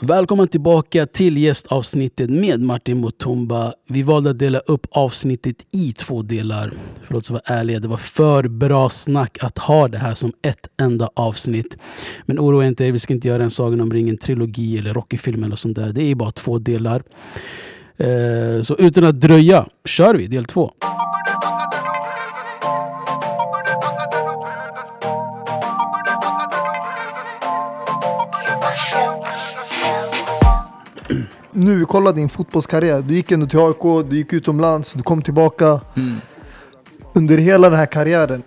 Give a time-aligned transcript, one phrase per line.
[0.00, 3.72] Välkommen tillbaka till gästavsnittet med Martin Mutumba.
[3.88, 6.72] Vi valde att dela upp avsnittet i två delar.
[7.02, 10.68] För att vara ärliga, det var för bra snack att ha det här som ett
[10.80, 11.76] enda avsnitt.
[12.26, 15.56] Men oroa er inte, vi ska inte göra en Sagan om ringen-trilogi eller Rocky-film eller
[15.56, 15.92] sånt där.
[15.92, 17.02] Det är bara två delar.
[17.96, 20.72] Eh, så utan att dröja kör vi del två.
[31.56, 33.02] Nu, kolla din fotbollskarriär.
[33.02, 35.80] Du gick ändå till AIK, du gick utomlands, du kom tillbaka.
[35.96, 36.14] Mm.
[37.12, 38.42] Under hela den här karriären,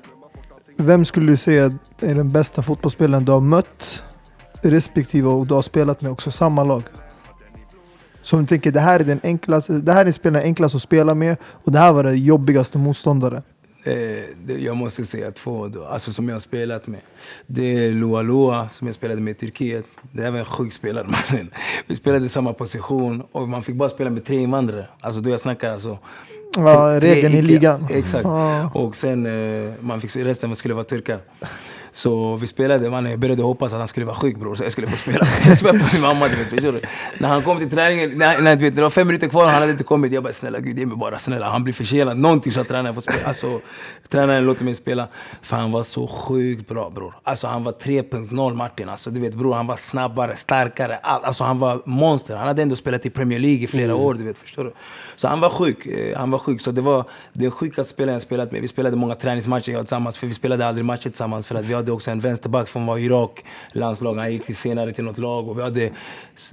[0.78, 1.66] vem skulle du säga
[2.00, 4.04] är den bästa fotbollsspelaren du har mött?
[4.62, 6.84] Respektive och du har spelat med också samma lag.
[8.22, 11.16] Som du tänker, det här är den enklaste, det här är spelaren enklast att spela
[11.16, 13.42] med och det här var den jobbigaste motståndaren.
[13.84, 17.00] Eh, jag måste säga två alltså som jag har spelat med.
[17.48, 19.86] Det är Loa Loa som jag spelade med i Turkiet.
[20.12, 21.52] Det var en sjuk spelare mannen.
[21.88, 24.88] Vi spelade i samma position och man fick bara spela med tre invandrare.
[25.02, 25.98] Alltså då jag snackar alltså...
[26.56, 27.88] Ja, regeln i ligan.
[27.90, 28.24] Exakt.
[28.24, 28.72] Ja.
[28.74, 31.20] Och sen eh, man fick, resten skulle vara turkar.
[32.00, 34.72] Så vi spelade, man, jag började hoppas att han skulle vara sjuk bror, så jag
[34.72, 35.28] skulle få spela.
[35.46, 36.84] Jag svär på min mamma, du vet,
[37.18, 39.50] När han kom till träningen, när, när, du vet, det var fem minuter kvar och
[39.50, 40.12] han hade inte kommit.
[40.12, 41.50] Jag bara snälla gud, ge mig bara snälla.
[41.50, 43.28] Han blir försenad, någonting så att tränaren får spela.
[43.28, 43.62] Alltså,
[44.10, 45.08] tränaren låter mig spela.
[45.42, 47.14] För han var så sjukt bra bror.
[47.24, 48.90] Alltså han var 3.0 Martin.
[48.90, 50.98] Alltså, du vet bror, han var snabbare, starkare.
[50.98, 52.36] All, alltså han var monster.
[52.36, 54.04] Han hade ändå spelat i Premier League i flera mm.
[54.04, 54.38] år, du vet.
[54.38, 54.74] Förstår du?
[55.20, 55.86] Så han var sjuk.
[55.86, 56.62] Eh, han var sjuk.
[56.62, 58.62] Så det var den sjukaste spelaren jag spelat med.
[58.62, 61.48] Vi spelade många träningsmatcher jag tillsammans, för vi spelade aldrig matcher tillsammans.
[61.48, 64.16] För att vi hade också en vänsterback som var Irak landslag.
[64.16, 65.50] Han gick senare till något lag.
[65.50, 65.90] Och vi hade,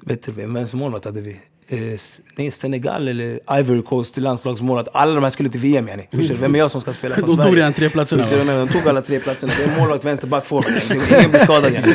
[0.03, 1.37] vet du, vem som målvakt hade vi?
[1.69, 1.99] Eh,
[2.37, 4.89] nej, Senegal eller Ivory Coast landslagsmålet.
[4.93, 6.09] Alla de här skulle till VM yani.
[6.11, 6.27] Mm.
[6.41, 9.03] Vem är jag som ska spela för De tog redan tre platserna De tog alla
[9.03, 9.53] tre platserna.
[9.59, 10.73] Det är målvakt, vänsterback, forward.
[10.91, 11.93] Ingen blir skadad yani.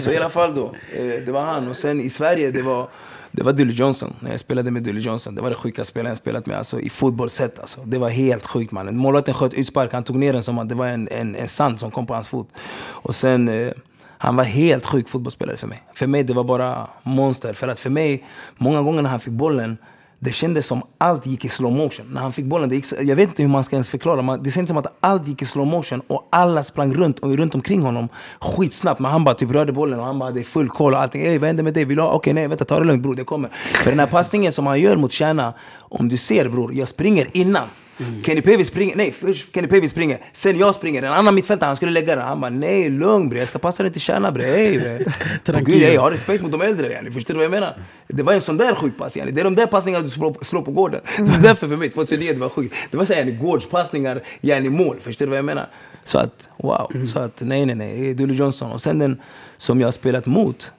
[0.00, 0.64] Så i alla fall då,
[0.96, 1.68] eh, det var han.
[1.68, 2.88] Och sen i Sverige, det var
[3.36, 4.14] det var Dilly Johnson.
[4.20, 5.34] När jag spelade med Dilly Johnson.
[5.34, 7.58] Det var det sjukaste spelaren jag spelat med alltså, i fotbollssätt.
[7.58, 7.80] Alltså.
[7.84, 8.96] Det var helt sjukt mannen.
[8.96, 9.92] Målvakten sköt utspark.
[9.92, 12.14] Han tog ner den som att det var en, en, en sand som kom på
[12.14, 12.48] hans fot.
[12.88, 13.48] Och sen...
[13.48, 13.72] Eh,
[14.18, 15.82] han var helt sjuk fotbollsspelare för mig.
[15.94, 17.52] För mig det var bara monster.
[17.52, 18.24] För att för mig,
[18.56, 19.78] många gånger när han fick bollen
[20.18, 22.06] det kändes som allt gick i slow motion.
[22.10, 24.36] När han fick bollen, det gick, jag vet inte hur man ska ens förklara.
[24.36, 27.54] det kändes som att allt gick i slow motion och alla sprang runt, och runt
[27.54, 28.08] omkring honom
[28.40, 29.00] skitsnabbt.
[29.00, 31.22] Men han bara typ rörde bollen och han bara hade full koll och allting.
[31.22, 31.84] Ey, vad händer med dig?
[31.84, 32.12] Vill du ha?
[32.12, 33.50] Okej, nej, vänta, ta det lugnt bror, det kommer.
[33.52, 37.28] För den här passningen som han gör mot Kärna, om du ser bror, jag springer
[37.32, 37.68] innan.
[37.98, 38.22] Mm.
[38.22, 41.02] Kenny Pavey springer, nej först Kenny Pavey springer, sen jag springer.
[41.02, 42.24] En annan mittfältare, han skulle lägga den.
[42.24, 44.42] Han bara nej lugn bre, jag ska passa den till Kärna bre.
[44.42, 45.60] Hey, bre.
[45.60, 47.10] Gud, jag har respekt mot de äldre yani.
[47.10, 47.78] Förstår du vad jag menar?
[48.08, 49.30] Det var en sån där sjuk pass yani.
[49.30, 51.00] Det är de där passningarna du slår, slår på gården.
[51.16, 52.74] Det var därför för mig 2009 det var sjukt.
[52.90, 54.96] Det var såhär yani gårdspassningar, yani mål.
[55.00, 55.68] Förstår du vad jag menar?
[56.04, 57.08] Så att wow, mm.
[57.08, 58.72] så att nej nej nej, Dully Johnson.
[58.72, 59.20] Och sen den
[59.56, 60.72] som jag har spelat mot.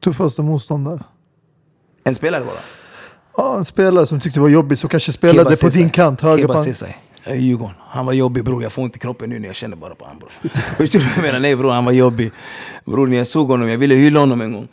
[0.00, 1.04] Tuffaste motståndare?
[2.04, 2.81] En spelare bara?
[3.36, 6.68] Ja, en spelare som tyckte det var jobbigt, som kanske spelade på din kant, högerback.
[7.30, 7.74] Djurgården.
[7.80, 10.04] Han var jobbig bror, jag får ont i kroppen nu när jag känner bara på
[10.04, 10.50] honom bror.
[10.76, 11.40] Förstår du vad jag menar?
[11.40, 12.32] Nej bror, han var jobbig.
[12.84, 14.68] Bror, när jag såg honom, jag ville hylla honom en gång.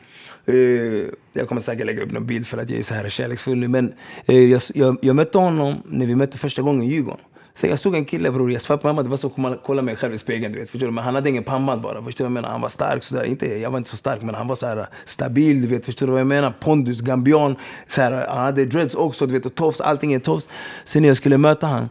[0.50, 3.58] Uh, jag kommer säkert lägga upp någon bild för att jag är så här kärleksfull
[3.58, 3.68] nu.
[3.68, 3.94] Men
[4.30, 7.19] uh, jag, jag, jag mötte honom när vi mötte första gången i Djurgården.
[7.59, 9.81] Så jag såg en kille bror, jag svär på mamma, det var så att kolla
[9.81, 10.53] mig själv i spegeln.
[10.53, 10.94] Du vet, förstår du?
[10.94, 12.03] Men han hade ingen pannband bara.
[12.03, 12.50] Förstår du jag menar?
[12.50, 13.24] Han var stark sådär.
[13.24, 15.62] Inte, jag var inte så stark men han var så här stabil.
[15.62, 16.53] Du vet, förstår du vad jag menar?
[16.59, 17.56] Pondus, gambian.
[17.88, 19.81] Så här, han hade dreads också, du vet, och tofs.
[19.81, 20.50] Allting är tofs.
[20.84, 21.90] Sen när jag skulle möta honom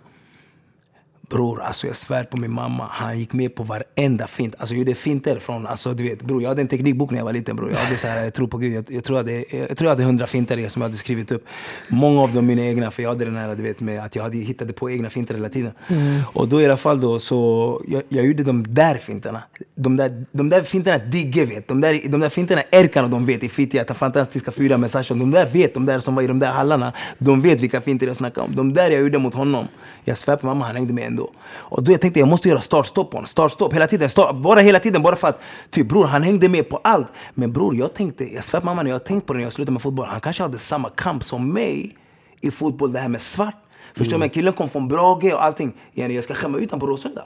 [1.29, 2.87] Bror, alltså jag svär på min mamma.
[2.91, 4.55] Han gick med på varenda fint.
[4.59, 7.25] Alltså jag gjorde finter från, alltså du vet, bror jag hade en teknikbok när jag
[7.25, 7.71] var liten bror.
[7.71, 9.89] Jag hade så här, jag tror på Gud, jag, jag, tror jag, hade, jag tror
[9.89, 11.47] jag hade hundra finter som jag hade skrivit upp.
[11.89, 14.23] Många av dem mina egna, för jag hade den här, du vet, med att jag
[14.23, 15.73] hade hittade på egna finter hela tiden.
[15.89, 16.21] Mm.
[16.33, 19.43] Och då i alla fall då, så, jag, jag gjorde de där finterna.
[19.75, 21.69] De där, de där finterna Digge vet.
[21.69, 24.91] De där, de där finterna Erkan och de vet i Fittja, ta fantastiska fyra med
[24.91, 25.15] Sasha.
[25.15, 28.07] De där vet, de där som var i de där hallarna, de vet vilka finter
[28.07, 28.55] jag snackar om.
[28.55, 29.69] De där jag gjorde mot honom.
[30.05, 31.33] Jag svär på mamma, han hängde med ändå.
[31.57, 33.27] Och då jag tänkte jag måste göra start-stopp på honom.
[33.27, 34.09] Start-stopp hela tiden.
[34.09, 35.03] Start, bara hela tiden.
[35.03, 35.41] Bara för att
[35.71, 37.09] typ bror, han hängde med på allt.
[37.35, 39.53] Men bror, jag tänkte, jag svär på mamma när jag tänkte på det när jag
[39.53, 40.07] slutade med fotboll.
[40.07, 41.97] Han kanske hade samma kamp som mig
[42.41, 43.55] i fotboll, det här med svart.
[43.95, 44.17] Förstår du?
[44.17, 44.31] Mm.
[44.31, 45.73] Killen kom från Brage och allting.
[45.93, 47.23] Jag ska skämma ut honom på Råsunda.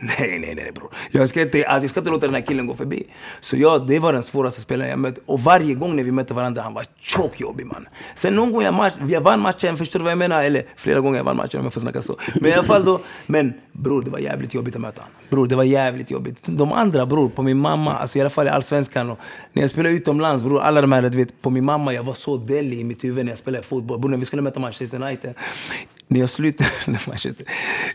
[0.18, 0.90] Nej, nej, nej bror.
[1.10, 3.06] Jag ska, inte, alltså, jag ska inte låta den här killen gå förbi.
[3.40, 5.18] Så ja, det var den svåraste spelaren jag mött.
[5.26, 7.88] Och varje gång när vi mötte varandra, han var tjockjobbig man.
[8.14, 10.42] Sen någon gång jag, match, jag vann matchen, förstår du vad jag menar?
[10.42, 12.16] Eller flera gånger jag vann matchen om jag får snacka så.
[12.34, 15.14] Men i alla fall då, men bror det var jävligt jobbigt att möta honom.
[15.30, 16.42] Bror det var jävligt jobbigt.
[16.46, 19.10] De andra bror, på min mamma, alltså i alla fall i Allsvenskan.
[19.10, 19.18] Och
[19.52, 22.14] när jag spelade utomlands bror, alla de här, du vet, på min mamma, jag var
[22.14, 23.98] så deli i mitt huvud när jag spelade fotboll.
[23.98, 25.34] Bror när vi skulle möta Manchester United
[26.10, 27.46] när jag slutade med Manchester,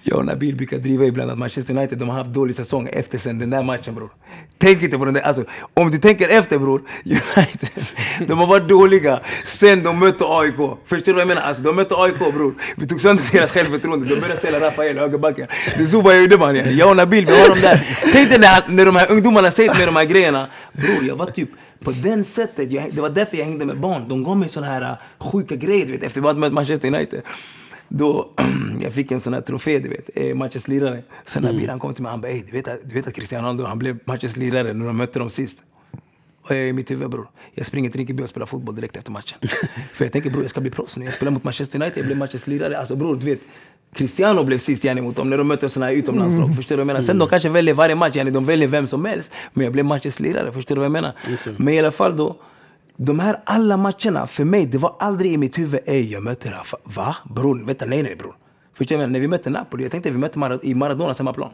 [0.03, 3.17] jag och Nabil brukar driva ibland att Manchester United de har haft dålig säsong efter
[3.17, 4.09] sen den där matchen bror.
[4.57, 7.85] Tänk inte på den där, alltså om du tänker efter bror, United,
[8.27, 10.55] de har varit dåliga sen de mötte AIK.
[10.85, 11.41] Förstår du vad jag menar?
[11.41, 12.55] Alltså de mötte AIK bror.
[12.77, 15.47] Vi tog sönder deras självförtroende, de började ställa Rafael högerbacken.
[15.77, 16.77] Det såg så vad jag gjorde man.
[16.77, 17.97] Jag och Nabil, vi har dem där.
[18.11, 20.49] Tänk dig när, när de här ungdomarna säger med de här grejerna.
[20.73, 21.49] Bror, jag var typ
[21.83, 24.07] på den sättet, jag, det var därför jag hängde med barn.
[24.07, 26.87] De gav mig såna här äh, sjuka grejer, du vet, efter vi hade mött Manchester
[26.87, 27.21] United.
[27.89, 28.29] Då,
[28.81, 31.03] jag fick en sån här trofé, du vet, eh, matchens lirare.
[31.25, 31.69] Sen när mm.
[31.69, 33.99] han kom till mig, han bara, du vet, du vet att Cristiano Ronaldo, han blev
[34.05, 35.63] matchens lirare när de mötte dem sist.
[36.41, 38.97] Och jag är i mitt huvud bror, jag springer till Rinkeby och spelar fotboll direkt
[38.97, 39.39] efter matchen.
[39.93, 41.05] För jag tänker bror, jag ska bli proffs nu.
[41.05, 42.77] Jag spelar mot Manchester United, jag blir matchens lirare.
[42.77, 43.39] Alltså bror, du vet.
[43.93, 46.43] Cristiano blev sist yani, mot dem när de mötte såna här utomlandslag.
[46.43, 46.55] Mm.
[46.55, 47.01] Förstår du vad jag menar?
[47.01, 49.31] Sen de kanske väljer varje match, yani, de väljer vem som helst.
[49.53, 51.11] Men jag blev matchens lirare, förstår du vad jag menar?
[51.33, 51.53] Okay.
[51.57, 52.35] Men i alla fall då,
[52.97, 56.51] de här alla matcherna, för mig, det var aldrig i mitt huvud, ey jag möter
[56.51, 56.77] Rafa.
[56.83, 57.15] Va?
[57.35, 58.35] Bror, vänta, nej nej bror.
[58.73, 59.07] Förstår du?
[59.07, 61.49] När vi mötte Napoli, jag tänkte att vi mötte Mar i Maradonas hemmaplan.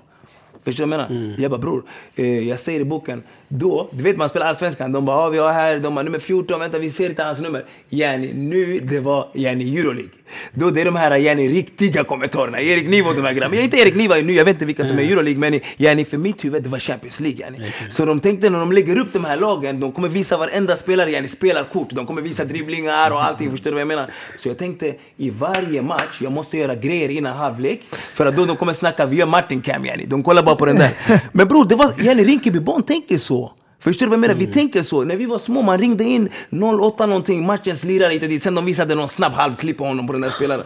[0.64, 1.24] Förstår du vad jag menar?
[1.24, 1.42] Mm.
[1.42, 1.84] Jag bara bror,
[2.16, 5.38] eh, jag säger i boken, då, du vet man spelar Allsvenskan, de bara ah, vi
[5.38, 7.66] har här, de bara nummer 14, vänta vi ser inte hans nummer.
[7.90, 10.12] Yani nu, det var yani Euroleague.
[10.54, 13.56] Då det är de här yani, riktiga kommentarerna, Erik Niva och de här grabbarna.
[13.56, 16.06] Jag är inte Erik Niva nu, jag vet inte vilka som är Euroleague, men yani,
[16.06, 17.40] för mitt huvud det var Champions League.
[17.40, 17.72] Yani.
[17.92, 21.12] Så de tänkte när de lägger upp de här lagen, de kommer visa varenda spelare
[21.12, 24.08] yani, spelar kort, de kommer visa dribblingar och allting, förstår du vad jag menar?
[24.40, 27.82] Så jag tänkte i varje match, jag måste göra grejer innan halvlek,
[28.14, 30.06] för att då de kommer snacka, vi gör Martin Cam yani.
[30.06, 30.92] De kollar bara på den där.
[31.32, 33.52] Men bror, det var, yani, Rinkeby barn tänker så.
[33.84, 34.34] Förstår du vad jag menar?
[34.34, 34.46] Mm.
[34.46, 35.04] Vi tänker så.
[35.04, 36.30] När vi var små, man ringde in
[36.82, 38.44] 08 någonting, matchens lirare hit och dit.
[38.44, 40.64] Sen de visade någon snabb halvklipp på honom på den där spelaren.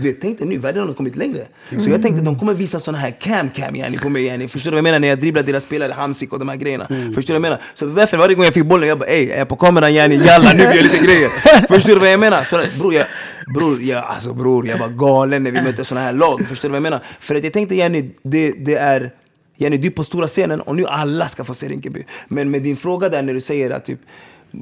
[0.00, 1.46] Du vet, tänkte nu, världen har kommit längre.
[1.78, 4.24] Så jag tänkte de kommer visa såna här cam-cam yani, på mig.
[4.24, 4.48] Yani.
[4.48, 4.98] Förstår du vad jag menar?
[4.98, 6.86] När jag dribblar deras spelare, Hamsik och de här grejerna.
[6.90, 7.14] Mm.
[7.14, 7.62] Förstår du vad jag menar?
[7.74, 10.16] Så därför varje gång jag fick bollen, jag bara ey, är jag på kameran yani?
[10.16, 11.28] Jalla, nu gör jag lite grejer.
[11.68, 12.44] Förstår du vad jag menar?
[12.44, 13.06] Så, bror, jag,
[13.54, 16.46] bror, jag, alltså, bror, jag var galen när vi mötte såna här lag.
[16.48, 17.00] Förstår du vad jag menar?
[17.20, 19.10] För att jag tänkte yani, det, det är
[19.56, 22.04] Jenny, du är på stora scenen och nu alla ska få se Rinkeby.
[22.28, 24.00] Men med din fråga där när du säger att typ,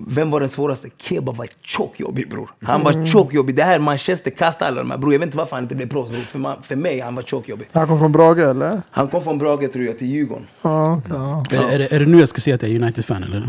[0.07, 0.89] vem var den svåraste?
[0.99, 2.51] Keba var tjockjobbig bror.
[2.63, 3.07] Han var mm.
[3.07, 3.57] tjockjobbig.
[3.57, 5.13] Det här Manchester kastade alla de här bror.
[5.13, 6.21] Jag vet inte varför han inte blev proffs bror.
[6.21, 7.69] För, man, för mig han var tjockjobbig.
[7.73, 8.83] Han kom från Brage eller?
[8.91, 10.47] Han kom från Brage tror jag, till Djurgården.
[10.63, 11.17] Ja, okay.
[11.17, 11.45] ja.
[11.53, 13.49] Är, är, det, är det nu jag ska säga att jag är United-fan eller?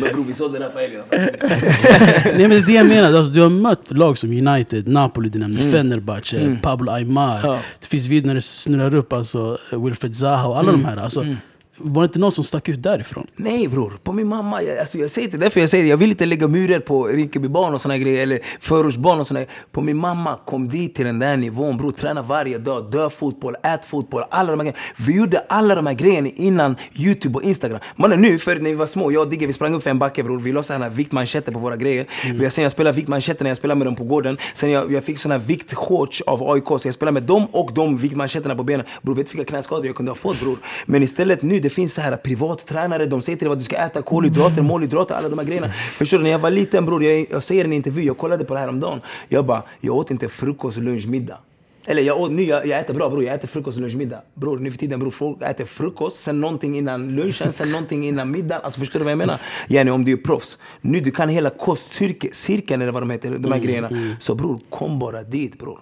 [0.00, 1.18] men bror vi sålde Rafael i alla fall.
[2.36, 3.18] Nej men det är det jag menar.
[3.18, 5.72] Alltså, du har mött lag som United, Napoli, du nämnde, mm.
[5.72, 6.60] Fenerbahce, mm.
[6.60, 7.40] Pablo Aymar.
[7.42, 7.58] Ja.
[7.80, 10.82] Det finns vid när det snurrar upp alltså, Wilfred Zaha och alla mm.
[10.82, 10.96] de här.
[10.96, 11.36] Alltså, mm.
[11.82, 13.26] Var det inte någon som stack ut därifrån?
[13.36, 14.62] Nej bror, på min mamma.
[14.62, 17.74] Jag, alltså, jag säger det därför jag säger Jag vill inte lägga murar på Rinkebybarn
[17.74, 18.22] och såna grejer.
[18.22, 21.92] Eller förortsbarn och såna På min mamma kom dit till den där nivån bror.
[21.92, 24.24] Träna varje dag, dö fotboll, ät fotboll.
[24.30, 24.78] Alla de här grejerna.
[24.96, 27.80] Vi gjorde alla de här grejerna innan Youtube och Instagram.
[27.96, 29.98] Mannen nu, förut när vi var små, jag och Digge vi sprang upp för en
[29.98, 30.38] backe bror.
[30.38, 32.06] Vi la såna viktmanschetter på våra grejer.
[32.24, 32.50] Mm.
[32.50, 34.38] Sen jag spelade viktmanschetter när jag spelade med dem på gården.
[34.54, 36.66] Sen jag, jag fick såna viktshorts av AIK.
[36.66, 38.86] Så jag spelade med dem och de viktmanschetterna på benen.
[39.02, 40.58] Bror vet du vilka knäskador jag kunde ha fått bror?
[40.86, 43.76] Men istället nu, det finns så här privattränare, de säger till dig vad du ska
[43.76, 45.68] äta, kolhydrater, målhydrater, alla de här grejerna.
[45.70, 46.24] Förstår du?
[46.24, 48.60] När jag var liten bror, jag, jag säger i en intervju, jag kollade på det
[48.60, 49.00] här om dagen.
[49.28, 51.38] Jag bara, jag åt inte frukost, lunch, middag.
[51.86, 54.22] Eller jag, åt, nu, jag, jag äter bra bror, jag äter frukost, lunch, middag.
[54.34, 58.30] Bror nu för tiden bror, folk äter frukost, sen någonting innan lunchen, sen någonting innan
[58.30, 58.64] middagen.
[58.64, 59.40] Alltså förstår du vad jag menar?
[59.68, 60.58] Yani om du är proffs.
[60.80, 63.88] Nu du kan hela kostcirkeln eller vad de heter, de här mm, grejerna.
[63.88, 64.14] Mm.
[64.20, 65.80] Så bror, kom bara dit bror.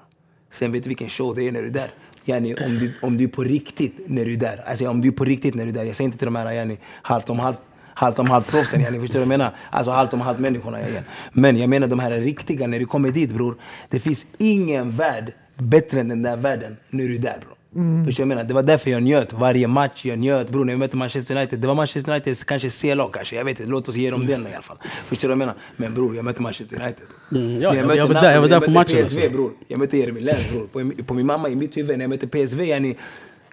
[0.52, 1.88] Sen vet du vilken show det är när du är där.
[2.28, 4.64] Yani, om, du, om du är på riktigt när du är där.
[4.66, 5.84] Alltså, om du är på riktigt när du är där.
[5.84, 7.58] Jag säger inte till de här yani, halvt om halvt
[7.94, 8.80] halvt om halvt proffsen.
[8.80, 9.54] Yani, förstår du vad jag menar?
[9.70, 10.88] Alltså halvt om halvt människorna.
[10.88, 11.04] Igen.
[11.32, 13.56] Men jag menar de här riktiga, när du kommer dit bror.
[13.88, 17.57] Det finns ingen värld bättre än den där världen när du är där bror.
[17.78, 18.04] Mm.
[18.04, 18.44] Förstår jag menar?
[18.44, 20.04] Det var därför jag njöt varje match.
[20.04, 20.50] Jag njöt.
[20.50, 21.58] Bror, när vi mötte Manchester United.
[21.58, 23.36] Det var Manchester United kanske C-lag kanske.
[23.36, 23.70] Jag vet inte.
[23.70, 24.76] Låt oss ge dem den i alla fall.
[25.06, 25.54] Förstår du vad jag menar?
[25.76, 27.06] Men bror, jag mötte Manchester United.
[27.32, 29.06] Mm, ja, jag, jag, jag, var där, jag var där på matchen.
[29.06, 29.30] PSV alltså.
[29.30, 29.52] bror.
[29.68, 30.66] Jag mötte Jeremy Lens bror.
[30.66, 32.64] På, på min mamma, i mitt huvud, när jag mötte PSV.
[32.64, 32.96] Yani,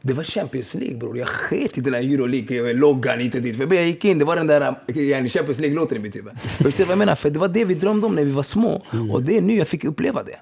[0.02, 1.18] det var Champions League bror.
[1.18, 3.58] Jag sket i den här Euroleague, loggan hit och dit.
[3.58, 6.34] För jag gick in, det var den där yani, Champions League-låten i mitt huvud.
[6.40, 7.16] Förstår du vad jag menar?
[7.16, 8.86] För det var det vi drömde om när vi var små.
[8.94, 9.12] Mm.
[9.12, 10.38] Och det är nu jag fick uppleva det.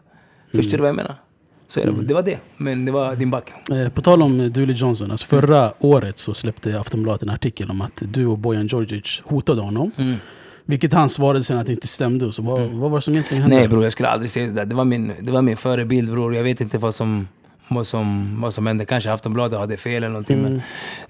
[0.52, 1.16] Förstår du vad jag menar?
[1.74, 2.08] Så mm.
[2.08, 2.39] det var det.
[2.58, 3.51] Men det var din back.
[3.72, 5.12] Eh, på tal om Dooley Johnson.
[5.12, 5.74] Alltså förra mm.
[5.80, 9.92] året så släppte Aftonbladet en artikel om att du och Bojan Djordjic hotade honom.
[9.98, 10.15] Mm.
[10.65, 12.32] Vilket han svarade sen att det inte stämde.
[12.32, 12.80] Så vad, mm.
[12.80, 13.58] vad var det som egentligen hände?
[13.58, 14.65] Nej bror, jag skulle aldrig säga det där.
[14.65, 16.36] Det var min, det var min förebild bror.
[16.36, 17.27] Jag vet inte vad som
[17.75, 18.86] vad som, vad som hände.
[18.86, 20.39] Kanske Aftonbladet hade fel eller någonting.
[20.39, 20.51] Mm.
[20.51, 20.62] Men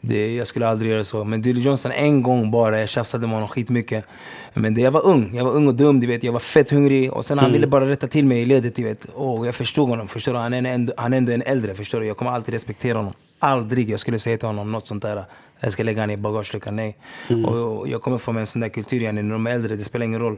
[0.01, 1.23] det, jag skulle aldrig göra så.
[1.23, 4.05] Men Dilly Johnson en gång bara, jag tjafsade med honom skitmycket.
[4.53, 6.23] Men det, jag var ung, jag var ung och dum, du vet.
[6.23, 7.13] Jag var fett hungrig.
[7.13, 7.43] Och sen mm.
[7.43, 9.05] han ville bara rätta till mig i ledet, du vet.
[9.05, 10.39] Och jag förstod honom, förstår du?
[10.39, 12.05] Han är, en, han är ändå en äldre, förstår du?
[12.05, 13.13] Jag kommer alltid respektera honom.
[13.39, 15.25] Aldrig jag skulle säga till honom något sånt där.
[15.59, 16.97] Jag ska lägga honom i bagageluckan, nej.
[17.29, 17.45] Mm.
[17.45, 20.19] Och, jag kommer från en sån där kultur, när de är äldre, det spelar ingen
[20.19, 20.37] roll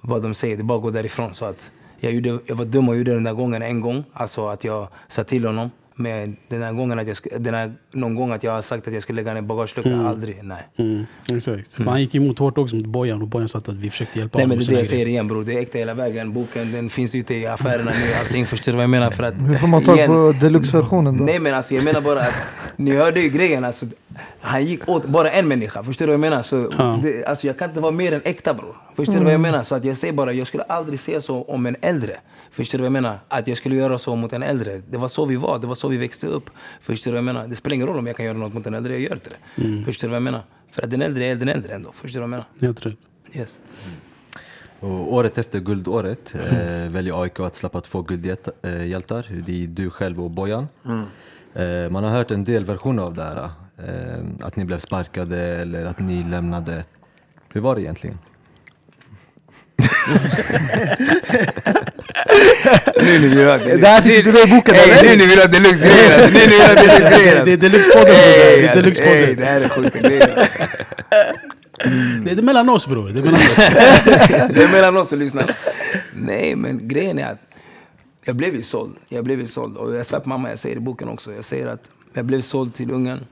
[0.00, 0.56] vad de säger.
[0.56, 1.34] Det är bara att gå därifrån.
[1.34, 1.70] Så att,
[2.04, 4.04] Jag, gjorde, jag var dum och gjorde den där gången en gång.
[4.12, 5.70] Alltså att jag sa till honom.
[5.96, 8.94] Men den här gången att jag, den här, någon gång att jag har sagt att
[8.94, 10.40] jag skulle lägga ner bagageluckan, aldrig.
[10.42, 10.68] Nej.
[10.76, 11.72] Mm, exakt.
[11.74, 14.38] För han gick emot hårt också mot Bojan och Bojan sa att vi försökte hjälpa
[14.38, 14.58] Nej honom.
[14.58, 16.32] men det är det jag säger igen bror, det är äkta hela vägen.
[16.32, 18.46] Boken den finns ute i affärerna nu, allting.
[18.46, 19.10] Förstår du vad jag menar?
[19.10, 21.24] För att, Hur får man tag på deluxe-versionen då?
[21.24, 22.34] Nej men alltså jag menar bara att
[22.76, 23.86] ni hörde ju grejen alltså.
[24.40, 26.42] Han gick åt bara en människa, förstår du vad jag menar?
[26.42, 27.00] Så Ja.
[27.02, 28.76] det, alltså jag kan inte vara mer än äkta bror.
[28.96, 29.62] Förstår du vad jag menar?
[29.62, 32.16] Så att jag säger bara, jag skulle aldrig säga så om en äldre.
[32.50, 33.18] Förstår du vad jag menar?
[33.28, 34.82] Att jag skulle göra så mot en äldre.
[34.90, 36.50] Det var så vi var, det var så vi växte upp.
[36.80, 37.46] Förstår du vad jag menar?
[37.48, 39.30] Det spelar ingen roll om jag kan göra något mot en äldre, jag gör inte
[39.30, 39.84] det.
[39.84, 40.42] Förstår du vad jag menar?
[40.70, 42.44] För att den äldre är den äldre ändå, förstår du vad jag menar?
[42.60, 42.98] Helt rätt.
[43.32, 43.60] Yes.
[44.80, 50.24] Och året efter guldåret eh, väljer AIK att släppa två guldhjältar, det är du själv
[50.24, 50.68] och Bojan.
[51.54, 53.50] Eh, man har hört en del versioner av det här, eh,
[54.42, 56.84] att ni blev sparkade eller att ni lämnade.
[57.52, 58.18] Hur var det egentligen?
[63.02, 65.02] Nu ni vill ha Det här finns inte med i boken eller?
[65.02, 66.26] nu ni vill ha deluxe-grejer alltså.
[66.26, 69.28] Nu ni vill ha deluxe-grejer Det är Deluxe-podden, Det är Deluxe-podden.
[69.28, 70.48] ey, Det här är sjuka grejer.
[72.24, 73.08] Det är det är mellan oss bror.
[73.08, 73.56] Det är mellan oss.
[74.54, 75.50] det är mellan oss som lyssnar.
[76.14, 77.40] Nej, men grejen är att
[78.24, 78.96] jag blev ju såld.
[79.08, 79.76] Jag blev ju såld.
[79.76, 81.32] Och jag svär på mamma, jag säger i boken också.
[81.34, 83.26] Jag säger att jag blev såld till Ungern.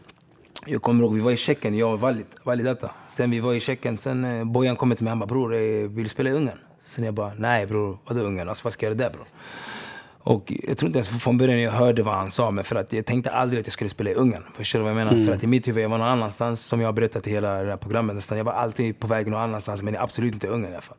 [0.67, 2.91] Jag kommer ihåg, vi var i Tjeckien, jag och Valid, Validata.
[3.09, 5.61] Sen vi var i Tjeckien, sen eh, Bojan kommer till mig, han bara bror, eh,
[5.61, 6.59] vill du spela i Ungern?
[6.81, 8.49] Sen jag bara, nej bror, vadå Ungern?
[8.49, 9.27] Alltså vad ska jag göra där bror?
[10.25, 12.93] Och jag tror inte ens från början jag hörde vad han sa, men för att
[12.93, 14.43] jag tänkte aldrig att jag skulle spela i Ungern.
[14.55, 15.25] Förstår du vad jag menar?
[15.25, 17.63] För att i mitt huvud, jag var någon annanstans, som jag har berättat i hela
[17.63, 18.39] det här programmet nästan.
[18.39, 20.97] Jag var alltid på väg någon annanstans, men absolut inte i Ungern i alla fall.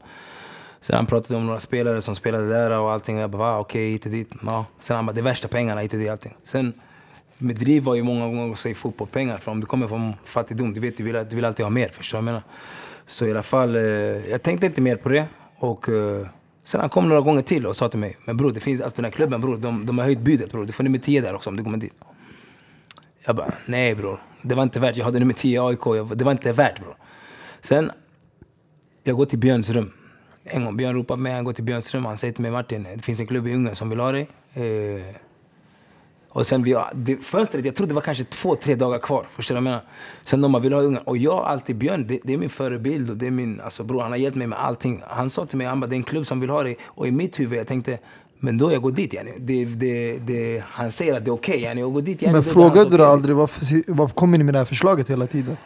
[0.81, 3.17] Sen han pratade om några spelare som spelade där och allting.
[3.17, 4.29] Jag bara, va, okej, hit och dit.
[4.45, 4.65] Ja.
[4.79, 6.35] Sen han bara, det är värsta pengarna, hit och dit, allting.
[6.43, 6.73] Sen,
[7.43, 9.37] med driv var ju många gånger också i fotboll pengar.
[9.37, 11.89] För om du kommer från fattigdom, du vet, du vill, du vill alltid ha mer.
[11.89, 12.43] Förstår du vad jag menar?
[13.07, 13.81] Så i alla fall, eh,
[14.31, 15.25] jag tänkte inte mer på det.
[15.57, 16.27] Och eh,
[16.63, 18.95] sen han kom några gånger till och sa till mig, men bror, det finns, alltså
[18.95, 20.65] den här klubben bror, de, de har höjt budet bror.
[20.65, 21.93] Du får nummer 10 där också om du kommer dit.
[23.25, 24.21] Jag bara, nej bror.
[24.41, 24.95] Det var inte värt.
[24.95, 25.85] Jag hade nummer 10 i AIK.
[25.85, 26.95] Jag, det var inte värt bror.
[27.61, 27.91] Sen,
[29.03, 29.91] jag går till Björns rum.
[30.43, 32.05] En gång, Björn ropar på mig, han går till Björns rum.
[32.05, 34.27] Han säger till mig, Martin, det finns en klubb i Ungern som vill ha dig.
[34.53, 35.15] Eh,
[36.33, 39.25] och sen vi, det, fönstret, jag tror det var kanske två, tre dagar kvar.
[39.29, 39.83] Förstår du vad jag menar?
[40.23, 41.03] Sen de bara, vill ha Ungern.
[41.05, 43.09] Och jag alltid, Björn, det, det är min förebild.
[43.09, 45.01] Och det är min, alltså bror, han har hjälpt mig med allting.
[45.07, 46.77] Han sa till mig, han bara, det är en klubb som vill ha dig.
[46.83, 47.99] Och i mitt huvud, jag tänkte,
[48.39, 49.31] men då jag går dit yani.
[49.37, 51.81] Det, det, det, han säger att det är okej okay, yani.
[51.81, 52.33] Jag går dit yani.
[52.33, 53.05] Men det frågade du okej.
[53.05, 55.57] aldrig varför, varför kommer ni med det här förslaget hela tiden?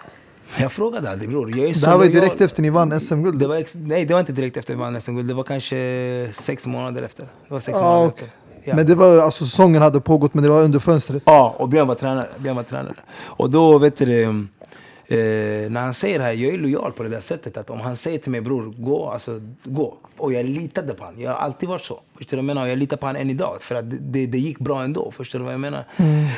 [0.60, 1.58] Jag frågade aldrig bror.
[1.58, 3.44] Jag Det här var direkt efter ni vann SM-guld.
[3.76, 5.28] Nej, det var inte direkt efter vi vann SM-guld.
[5.28, 7.24] Det var kanske sex månader efter.
[7.24, 8.28] Det var sex Ah, månader okej.
[8.28, 8.47] efter.
[8.68, 8.76] Ja.
[8.76, 11.24] Men det var alltså säsongen hade pågått men det var under fönstret.
[11.26, 12.28] Ja, och Björn var tränare.
[12.38, 12.94] Björn var tränare.
[13.26, 17.10] Och då, vet du eh, när han säger det här, jag är lojal på det
[17.10, 19.94] där sättet att om han säger till mig bror, gå, alltså gå.
[20.18, 21.22] Och jag litade på honom.
[21.22, 22.00] Jag har alltid varit så.
[22.18, 22.68] Förstår du vad jag menar?
[22.68, 23.58] Jag litar på honom än idag.
[23.62, 25.12] För att det, det, det gick bra ändå.
[25.12, 25.84] Förstår du vad jag menar?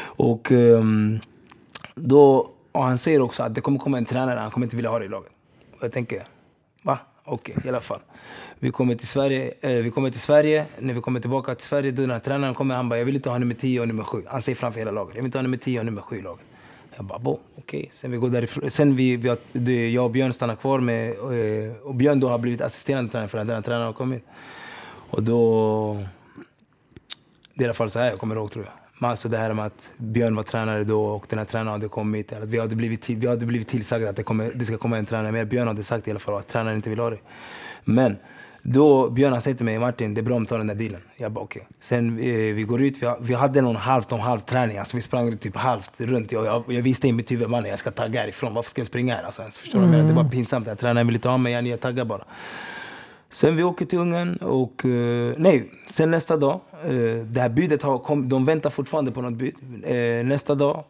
[0.06, 1.20] Och ehm,
[1.96, 4.92] då, och han säger också att det kommer komma en tränare, han kommer inte vilja
[4.92, 5.32] ha dig i laget.
[5.78, 6.28] Och jag tänker,
[6.84, 7.00] va?
[7.30, 8.00] Okej, i alla fall.
[8.60, 11.92] Vi kommer, till Sverige, eh, vi kommer till Sverige, när vi kommer tillbaka till Sverige,
[11.92, 14.24] då när tränaren kommer, han bara, jag vill inte ha nummer 10 och nummer 7.
[14.28, 16.22] Han säger framför hela laget, jag vill inte ha nummer 10 och nummer 7 i
[16.22, 16.46] laget.
[16.96, 17.92] Jag bara, bo, okej.
[17.94, 18.72] Sen vi går därifrån.
[18.72, 22.28] Sen vi, vi har, det, jag och Björn stannar kvar med, Och, och Björn då
[22.28, 24.24] har blivit assisterande tränare för den här tränaren har kommit.
[25.10, 26.04] Och då,
[27.54, 28.74] det är i alla fall så här jag kommer ihåg tror jag.
[29.00, 32.34] Alltså det här med att Björn var tränare då och den här tränaren hade kommit.
[32.34, 35.06] Att vi, hade blivit vi hade blivit tillsagda att det, kommer, det ska komma en
[35.06, 35.32] tränare.
[35.32, 37.20] Men Björn hade sagt i alla fall att tränaren inte vill ha det.
[37.84, 38.18] Men
[38.62, 40.76] då Björn han säger till mig, Martin det är bra om du tar den där
[40.76, 41.02] dealen.
[41.18, 41.68] Jag bara okej.
[41.80, 44.78] Sen eh, vi går ut, vi, vi hade någon halvt om halv träning.
[44.78, 46.32] Alltså vi sprang typ halvt runt.
[46.32, 48.54] Jag, jag, jag visste i mitt huvud, mannen jag ska tagga härifrån.
[48.54, 49.24] Varför ska jag springa här?
[49.24, 50.16] Alltså, ens, förstår du vad jag menar?
[50.16, 50.80] Det var pinsamt.
[50.80, 52.24] Tränaren vill inte ha mig, jag, jag taggar bara.
[53.32, 54.86] Sen vi åker till Ungern och...
[54.86, 56.60] eh, nej, sen nästa dag.
[56.84, 56.90] eh,
[57.26, 59.54] det här budet har kom, De väntar fortfarande på något bud.
[59.84, 60.84] Eh, nästa dag,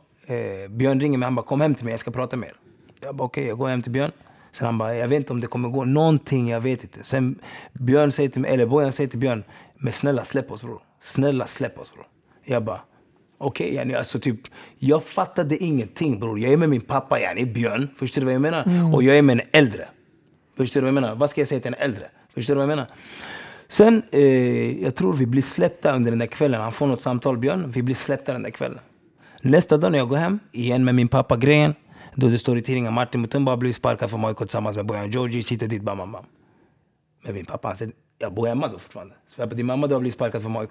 [0.69, 1.25] Björn ringer mig.
[1.27, 2.55] Han bara kom hem till mig, jag ska prata med er.
[3.01, 4.12] Jag bara okej, jag går hem till Björn.
[4.51, 5.86] Sen han bara, jag vet inte om det kommer gå.
[5.86, 7.03] Någonting, jag vet inte.
[7.03, 7.39] Sen
[7.74, 9.43] Björn säger till mig, eller Bojan säger till Björn.
[9.77, 10.81] Men snälla släpp oss bror.
[11.01, 12.05] Snälla släpp oss bror.
[12.46, 12.81] Jag bara,
[13.38, 14.39] okej yani, alltså typ.
[14.77, 16.39] Jag fattade ingenting bror.
[16.39, 17.88] Jag är med min pappa yani, Björn.
[17.98, 18.93] Förstår du vad jag menar?
[18.96, 19.88] Och jag är med en äldre.
[20.58, 21.15] Förstår du vad jag menar?
[21.15, 22.10] Vad ska jag säga till en äldre?
[22.33, 22.88] Förstår du vad jag menar?
[23.67, 26.62] Sen, eh, jag tror vi blir släppta under den där kvällen.
[26.62, 27.71] Han får något samtal, Björn.
[27.71, 28.79] Vi blir släppta den där kvällen.
[29.41, 31.75] Nästa dag när jag går hem, igen med min pappa grejen.
[32.15, 35.12] Då det står i tidningen Martin Mutumba har blivit sparkad från AIK tillsammans med Bojan
[35.12, 36.25] Djordjic, hit och dit, bam, bam, bam.
[37.24, 39.13] Men min pappa han säger, jag bor hemma då fortfarande.
[39.36, 40.69] Jag bara, din mamma du har blivit sparkad från AIK.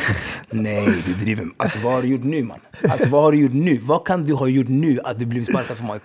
[0.50, 2.60] Nej, du driver med Alltså vad har du gjort nu man?
[2.88, 3.78] Alltså vad har du gjort nu?
[3.78, 6.02] Vad kan du ha gjort nu att du blivit sparkad från AIK?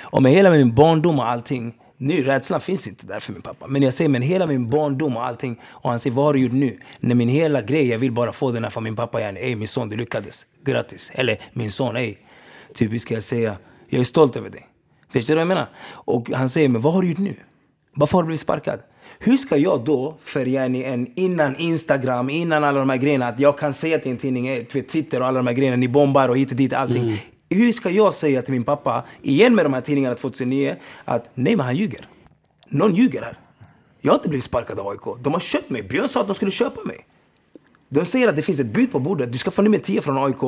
[0.00, 3.66] Och med hela min barndom och allting, nu, rädslan finns inte där för min pappa.
[3.66, 5.60] Men jag säger, men hela min barndom och allting.
[5.64, 6.78] Och han säger, vad har du gjort nu?
[7.00, 9.20] När min hela grej, jag vill bara få den här från min pappa.
[9.20, 10.46] Yani, ey min son, du lyckades.
[10.64, 11.10] Grattis.
[11.14, 12.16] Eller min son, ey.
[12.74, 13.56] Typ, ska jag säga,
[13.88, 14.66] jag är stolt över dig.
[15.12, 15.68] Förstår du vad jag menar?
[15.90, 17.34] Och han säger, men vad har du gjort nu?
[17.94, 18.80] Varför har du blivit sparkad?
[19.18, 23.40] Hur ska jag då, för yani en, innan Instagram, innan alla de här grejerna, att
[23.40, 26.38] jag kan säga till en tidning, Twitter och alla de här grejerna, ni bombar och
[26.38, 27.02] hit och dit, allting.
[27.02, 27.16] Mm.
[27.54, 31.56] Hur ska jag säga till min pappa, igen med de här tidningarna 2009, att nej
[31.56, 32.08] men han ljuger.
[32.68, 33.38] Någon ljuger här.
[34.00, 35.22] Jag har inte blivit sparkad av AIK.
[35.22, 35.82] De har köpt mig.
[35.82, 37.06] Björn sa att de skulle köpa mig.
[37.88, 39.32] De säger att det finns ett bud på bordet.
[39.32, 40.42] Du ska få nummer 10 från AIK.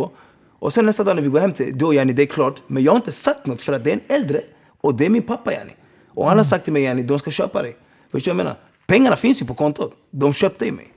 [0.59, 2.63] Och sen nästa dag när vi går hem, till, då Jani det är klart.
[2.67, 4.41] Men jag har inte sagt något för att det är en äldre.
[4.81, 5.73] Och det är min pappa Jani.
[6.09, 7.77] Och han har sagt till mig Jani, de ska köpa dig.
[8.11, 8.61] Förstår du vad jag menar?
[8.87, 9.93] Pengarna finns ju på kontot.
[10.11, 10.93] De köpte ju mig.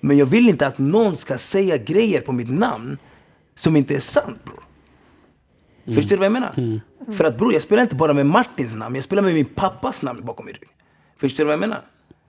[0.00, 2.98] Men jag vill inte att någon ska säga grejer på mitt namn
[3.54, 4.64] som inte är sant bror.
[5.94, 6.80] Förstår du vad jag menar?
[7.12, 10.02] För att bror, jag spelar inte bara med Martins namn, jag spelar med min pappas
[10.02, 10.68] namn bakom min rygg.
[11.20, 11.80] Förstår du vad jag menar?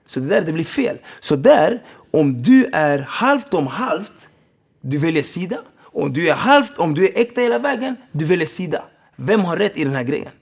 [0.06, 0.98] Så det där, det blir fel.
[1.20, 4.28] Så där, om du är halvt om halvt,
[4.80, 5.58] du väljer sida.
[5.80, 8.84] Om du är halvt, om du är äkta hela vägen, du väljer sida.
[9.16, 10.32] Vem har rätt i den här grejen?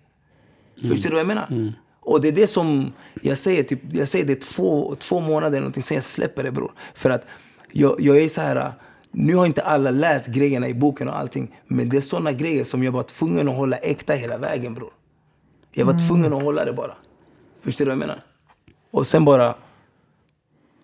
[0.89, 1.73] Förstår du vad jag menar?
[2.01, 5.83] Och det är det som jag säger, typ, jag säger det två, två månader någonting,
[5.83, 6.73] sen jag släpper det bror.
[6.95, 7.27] För att
[7.73, 8.73] jag, jag är så här,
[9.11, 11.59] nu har inte alla läst grejerna i boken och allting.
[11.67, 14.93] Men det är såna grejer som jag var tvungen att hålla äkta hela vägen bror.
[15.73, 16.97] Jag var tvungen att hålla det bara.
[17.63, 18.23] Förstår du vad jag menar?
[18.91, 19.55] Och sen bara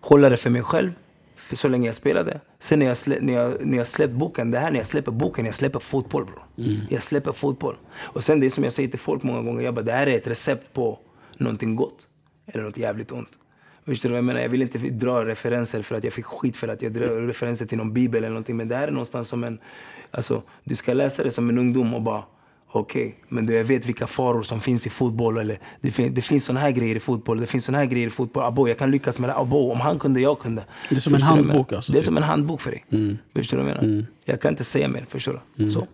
[0.01, 0.91] hålla det för mig själv.
[1.35, 2.39] För så länge jag spelade.
[2.59, 5.11] Sen när jag, slä, när jag, när jag släppt boken, det här när jag släpper
[5.11, 6.43] boken, jag släpper fotboll bror.
[6.89, 7.75] Jag släpper fotboll.
[7.97, 10.07] Och sen det är som jag säger till folk många gånger, jag bara, det här
[10.07, 10.99] är ett recept på
[11.37, 12.07] någonting gott.
[12.45, 13.29] Eller något jävligt ont.
[13.87, 14.39] Förstår du vad jag menar?
[14.41, 17.65] Jag vill inte dra referenser för att jag fick skit för att jag drar referenser
[17.65, 18.57] till någon bibel eller någonting.
[18.57, 19.59] Men det här är någonstans som en,
[20.11, 22.23] alltså du ska läsa det som en ungdom och bara
[22.71, 25.37] Okej, men du, jag vet vilka faror som finns i fotboll.
[25.37, 27.39] Eller det, fin det finns såna här grejer i fotboll.
[27.39, 28.43] Det finns såna här grejer i fotboll.
[28.43, 29.35] Abo, jag kan lyckas med det.
[29.35, 30.65] Abo, om han kunde, jag kunde.
[30.89, 32.05] Det är som en Förstår jag handbok alltså, Det är typ.
[32.05, 32.85] som en handbok för dig.
[33.35, 34.05] Förstår du vad jag menar?
[34.25, 35.69] Jag kan inte säga mer, förstår du?
[35.69, 35.87] Så.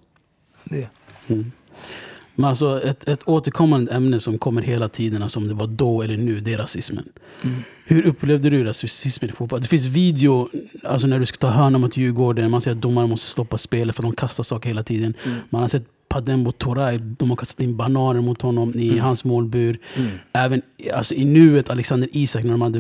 [0.64, 0.88] Det.
[2.36, 6.02] Men alltså ett, ett återkommande ämne som kommer hela tiden, alltså om det var då
[6.02, 7.10] eller nu, det är rasismen.
[7.86, 9.62] Hur upplevde du rasismen i fotboll?
[9.62, 10.50] Det finns video
[10.84, 13.96] alltså när du ska ta hörna mot Djurgården, man ser att domaren måste stoppa spelet
[13.96, 15.14] för de kastar saker hela tiden.
[15.50, 19.79] Man har sett Padembo Toray, de har kastat in bananer mot honom i hans målbur.
[20.34, 20.62] Även
[20.94, 22.79] alltså, i nuet, Alexander Isak när de hade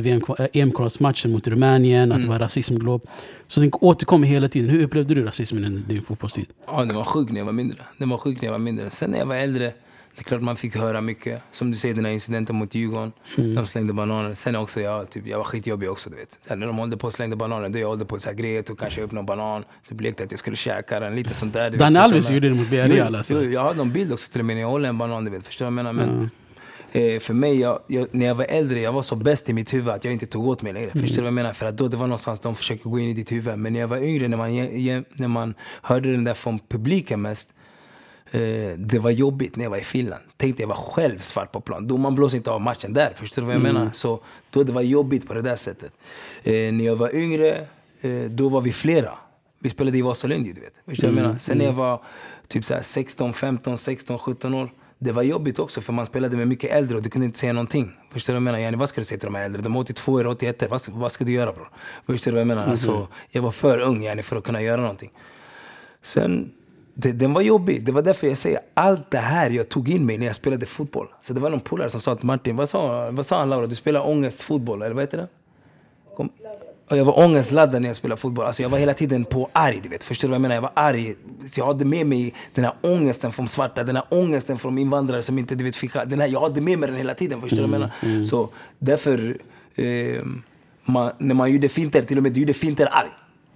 [0.53, 3.07] EM-kvalsmatchen mot Rumänien, att det var rasismglob.
[3.47, 4.69] Så den återkommer hela tiden.
[4.69, 6.45] Hur upplevde du rasismen under din fotbollstid?
[6.67, 7.77] Ja, den var sjuk när jag var mindre.
[7.97, 8.89] Den var sjuk när jag var mindre.
[8.89, 9.73] Sen när jag var äldre,
[10.15, 11.41] det är klart man fick höra mycket.
[11.51, 13.11] Som du säger, den här incidenten mot Djurgården.
[13.35, 14.33] De slängde bananer.
[14.33, 16.37] Sen också, jag, typ, jag var skitjobbig också, du vet.
[16.41, 18.79] Sen när de hållde på och slängde bananer, då jag hållde på här grejer, tog
[18.79, 19.63] kanske upp någon banan.
[19.89, 21.77] Typ lekte att jag skulle käka den, lite sånt där.
[21.93, 23.43] så Alves gjorde det mot Villarreal, alltså.
[23.43, 25.31] jo, Jag har någon bild också till och med när jag håller en banan, du
[25.31, 25.47] vet.
[25.47, 26.07] Förstår du vad jag menar?
[26.07, 26.29] Men,
[26.95, 29.73] Eh, för mig, jag, jag, när jag var äldre, jag var så bäst i mitt
[29.73, 30.89] huvud att jag inte tog åt mig längre.
[30.91, 31.53] Förstår du vad jag menar?
[31.53, 33.59] För att då det var någonstans de försöker gå in i ditt huvud.
[33.59, 34.51] Men när jag var yngre, när man,
[35.13, 37.53] när man hörde den där från publiken mest.
[38.33, 40.23] Eh, det var jobbigt när jag var i Finland.
[40.37, 41.87] Tänkte jag var själv svart på plan.
[41.87, 43.13] Domaren blåser inte av matchen där.
[43.15, 43.89] Förstår du vad jag menar?
[43.93, 44.19] Så
[44.49, 45.93] då det var jobbigt på det där sättet.
[46.43, 47.67] Eh, när jag var yngre,
[48.01, 49.11] eh, då var vi flera.
[49.59, 50.73] Vi spelade i Vasalund du vet.
[50.87, 51.39] Förstår du vad jag menar?
[51.39, 52.01] Sen när jag var
[52.47, 54.73] typ så här 16, 15, 16, 17 år.
[54.99, 57.53] Det var jobbigt också för man spelade med mycket äldre och du kunde inte säga
[57.53, 57.91] någonting.
[58.11, 58.59] Förstår du vad jag menar?
[58.59, 59.61] Yani, vad ska du säga till de här äldre?
[59.61, 61.69] De är 82 eller 81 vad, ska- vad ska du göra bror?
[62.05, 62.67] Förstår du vad jag menar?
[62.71, 65.11] Alltså, jag var för ung yani, för att kunna göra någonting.
[66.03, 66.51] Sen,
[66.93, 67.83] det, den var jobbig.
[67.85, 70.65] Det var därför jag säger allt det här jag tog in mig när jag spelade
[70.65, 71.07] fotboll.
[71.21, 73.67] Så det var någon polare som sa till Martin, vad sa, vad sa han Laura?
[73.67, 75.27] Du spelar ångestfotboll, eller vad heter det?
[76.15, 76.29] Kom.
[76.89, 78.45] Och jag var ångestladdad när jag spelade fotboll.
[78.45, 80.03] Alltså jag var hela tiden på arg, du vet.
[80.03, 80.55] Förstår du vad jag menar?
[80.55, 81.15] Jag var arg.
[81.51, 85.21] Så jag hade med mig den här ångesten från svarta, den här ångesten från invandrare
[85.21, 85.93] som inte du vet, fick...
[85.93, 88.25] Den här, jag hade med mig den hela tiden, förstår du vad jag menar?
[88.25, 89.37] Så därför,
[89.75, 90.23] eh,
[90.85, 93.09] man, när man gjorde finter, till och med du gjorde finter arg.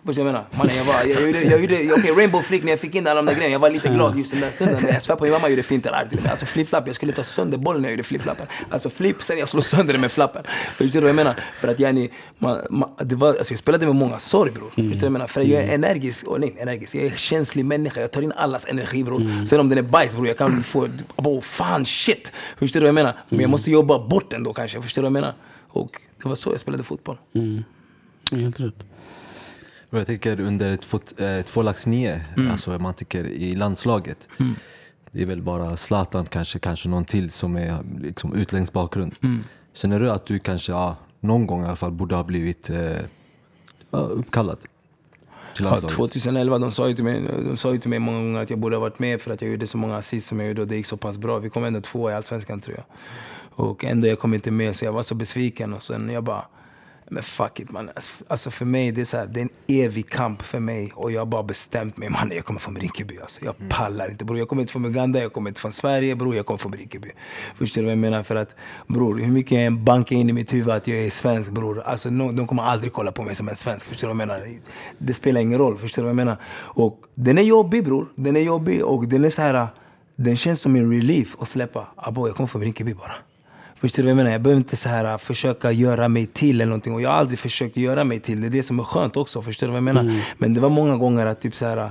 [0.07, 0.57] Förstår du vad jag menar?
[0.57, 3.15] Mannen, jag, var, jag gjorde, jag gjorde okej, Rainbow Flick när jag fick in alla
[3.15, 4.77] de där grejerna, jag var lite glad just den där stunden.
[4.81, 6.29] Men jag svär på min mamma gjorde till mig.
[6.29, 8.47] Alltså flip-flap, jag skulle ta sönder bollen när jag gjorde flip-flappen.
[8.69, 10.43] Alltså flip, sen jag slog sönder den med flappen.
[10.75, 11.35] Förstår du vad jag menar?
[11.59, 14.69] För att yani, man, man, det var, alltså jag spelade med många sorg bror.
[14.69, 15.27] Förstår du vad jag menar?
[15.27, 18.01] För jag är energisk, och nej energisk, jag är känslig människa.
[18.01, 19.45] Jag tar in allas energi bror.
[19.45, 22.31] Sen om den är bajs bror, jag kan få, oh, fan shit.
[22.57, 23.13] Förstår du vad jag menar?
[23.29, 25.33] Men jag måste jobba bort den då kanske, förstår du vad jag menar?
[25.69, 27.17] Och det var så jag spelade fotboll.
[28.31, 28.85] Helt rätt.
[29.89, 32.21] Jag tänker under ett fot, eh, tvålags nio,
[32.51, 34.27] alltså man tänker i landslaget.
[35.11, 39.15] Det är väl bara Zlatan kanske, kanske någon till som är liksom utländsk bakgrund.
[39.73, 42.97] Känner du att du kanske, ja, någon gång i alla fall borde ha blivit eh,
[43.91, 44.57] uppkallad?
[44.59, 45.95] till Ja, landslaget?
[45.95, 48.59] 2011, de sa, ju till mig, de sa ju till mig många gånger att jag
[48.59, 50.67] borde ha varit med för att jag gjorde så många assist som jag gjorde och
[50.67, 51.39] det gick så pass bra.
[51.39, 52.85] Vi kom ändå tvåa i Allsvenskan tror jag.
[53.65, 56.45] Och ändå jag kom inte med så jag var så besviken och sen jag bara
[57.09, 57.89] men fuck it man.
[58.27, 61.11] Alltså för mig det är, så här, det är en evig kamp för mig och
[61.11, 63.45] jag har bara bestämt mig man jag kommer från Rinkeby alltså.
[63.45, 64.37] Jag pallar inte bror.
[64.37, 66.35] Jag kommer inte från Uganda, jag kommer inte från Sverige bror.
[66.35, 67.11] Jag kommer från Rinkeby.
[67.55, 68.23] Förstår du vad jag menar?
[68.23, 68.55] För att
[68.87, 71.81] bror, hur mycket jag än bankar in i mitt huvud att jag är svensk bror.
[71.81, 73.85] Alltså no, de kommer aldrig kolla på mig som en svensk.
[73.85, 74.59] Förstår du vad jag menar?
[74.97, 75.77] Det spelar ingen roll.
[75.77, 76.37] Förstår du vad jag menar?
[76.57, 78.07] Och den är jobbig bror.
[78.15, 79.67] Den är jobbig och den är så här.
[80.15, 81.87] Den känns som en relief att släppa.
[81.95, 83.15] Abo, jag kommer från Rinkeby bara.
[83.79, 84.31] Förstår du vad jag menar?
[84.31, 86.93] Jag behöver inte så här, äh, försöka göra mig till eller någonting.
[86.93, 88.41] Och jag har aldrig försökt göra mig till.
[88.41, 89.41] Det är det som är skönt också.
[89.41, 90.21] Förstår du vad jag menar?
[90.37, 91.89] Men det var många gånger att typ så här, äh,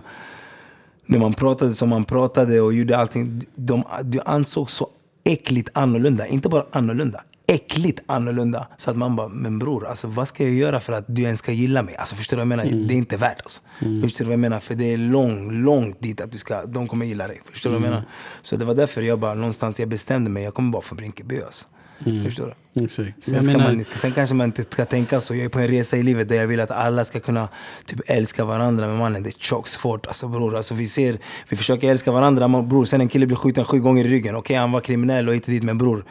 [1.06, 3.42] när man pratade som man pratade och gjorde allting.
[3.54, 4.88] De, de ansåg så
[5.24, 6.26] äckligt annorlunda.
[6.26, 7.22] Inte bara annorlunda.
[7.46, 8.66] Äckligt annorlunda.
[8.78, 11.38] Så att man bara, men bror, alltså, vad ska jag göra för att du ens
[11.38, 11.96] ska gilla mig?
[11.96, 12.86] Alltså, förstår du vad jag menar?
[12.88, 13.60] Det är inte värt alltså.
[14.02, 14.60] Förstår du vad jag menar?
[14.60, 17.40] För det är långt, långt dit att du ska, de kommer gilla dig.
[17.52, 18.04] Förstår du vad jag menar?
[18.42, 20.42] Så det var därför jag bara någonstans, jag bestämde mig.
[20.42, 21.64] Jag kommer bara från Brinkeby alltså.
[22.04, 22.84] Förstår du?
[22.84, 23.24] Exakt.
[23.24, 25.34] Sen, ska menar, man, sen kanske man inte ska tänka så.
[25.34, 27.48] Jag är på en resa i livet där jag vill att alla ska kunna
[27.86, 28.86] typ, älska varandra.
[28.86, 30.06] Men mannen, det är tjockt svårt.
[30.06, 30.56] Alltså, bror.
[30.56, 32.48] Alltså, vi, ser, vi försöker älska varandra.
[32.48, 34.36] Men, bror, sen en kille blir skjuten sju gånger i ryggen.
[34.36, 35.62] Okej, han var kriminell och och dit.
[35.62, 36.04] Men bror,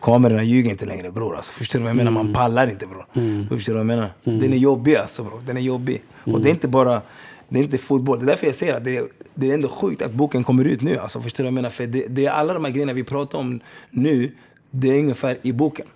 [0.00, 1.36] kamerorna ljuger inte längre bror.
[1.36, 2.10] Alltså, förstår du vad jag menar?
[2.10, 3.06] Man pallar inte bror.
[3.48, 4.08] Förstår du vad jag menar?
[4.24, 5.42] Den är jobbig alltså bror.
[5.46, 6.02] Den är jobbig.
[6.24, 7.02] Och det är inte bara
[7.50, 8.18] det är inte fotboll.
[8.18, 10.64] Det är därför jag säger att det är, det är ändå sjukt att boken kommer
[10.64, 10.96] ut nu.
[10.96, 11.70] Alltså, förstår du vad jag menar?
[11.70, 14.32] För det, det är alla de här grejerna vi pratar om nu.
[14.70, 15.86] Det är ungefär i boken.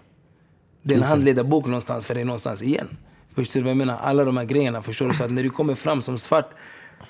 [0.82, 2.96] Det är en handledarbok någonstans för dig någonstans igen.
[3.34, 3.98] Förstår du vad jag menar?
[4.02, 4.82] Alla de här grejerna.
[4.82, 5.14] Förstår du?
[5.14, 6.50] Så att när du kommer fram som svart,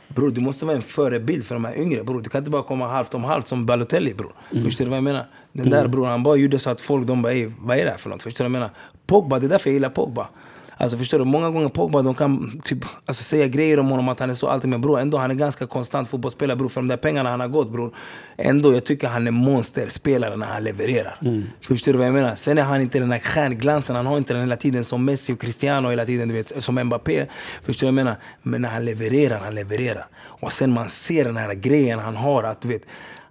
[0.08, 2.04] bror du måste vara en förebild för de här yngre.
[2.04, 2.20] Bror.
[2.22, 4.32] Du kan inte bara komma halvt om halvt som Balotelli bror.
[4.64, 5.26] Förstår du vad jag menar?
[5.52, 7.90] Den där bror, han bara gjorde så att folk de bara, "Ey, vad är det
[7.90, 8.22] här för något?
[8.22, 8.70] Förstår du vad jag menar?
[9.06, 10.28] Pogba, det är därför jag gillar Pogba.
[10.76, 14.20] Alltså förstår du, många gånger Pogba de kan typ, alltså, säga grejer om honom att
[14.20, 16.68] han är så alltid men bror ändå han är ganska konstant fotbollsspelare bror.
[16.68, 17.94] För de där pengarna han har gått bror.
[18.36, 21.18] Ändå jag tycker han är monsterspelare när han levererar.
[21.60, 22.34] Förstår du vad jag menar?
[22.36, 25.32] Sen är han inte den där stjärnglansen, han har inte den hela tiden som Messi
[25.32, 27.26] och Cristiano hela tiden, du vet, som Mbappé.
[27.62, 28.16] Förstår du vad jag menar?
[28.42, 30.06] Men när han levererar, han levererar.
[30.44, 32.82] Och sen man ser den här grejen han har att du vet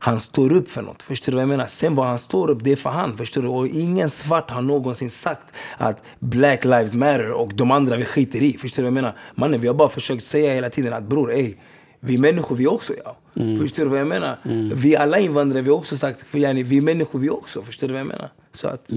[0.04, 1.04] han står upp för något.
[1.04, 1.68] Förstår du vad jag menar?
[1.68, 3.18] Sen vad han står upp, det är för han.
[3.18, 3.48] Förstår du?
[3.48, 8.42] Och ingen svart har någonsin sagt att Black Lives Matter och de andra vi skiter
[8.42, 8.58] i.
[8.58, 9.16] Förstår du vad jag menar?
[9.36, 11.56] Mannen, vi har bara försökt säga hela tiden att bror, ey,
[12.00, 12.94] vi människor vi också.
[13.06, 13.18] Ja.
[13.60, 14.38] Förstår du vad jag menar?
[14.76, 17.62] Vi alla invandrare, vi har också sagt, för yani, vi människor vi också.
[17.62, 18.30] Förstår du vad jag menar?
[18.54, 18.88] Så att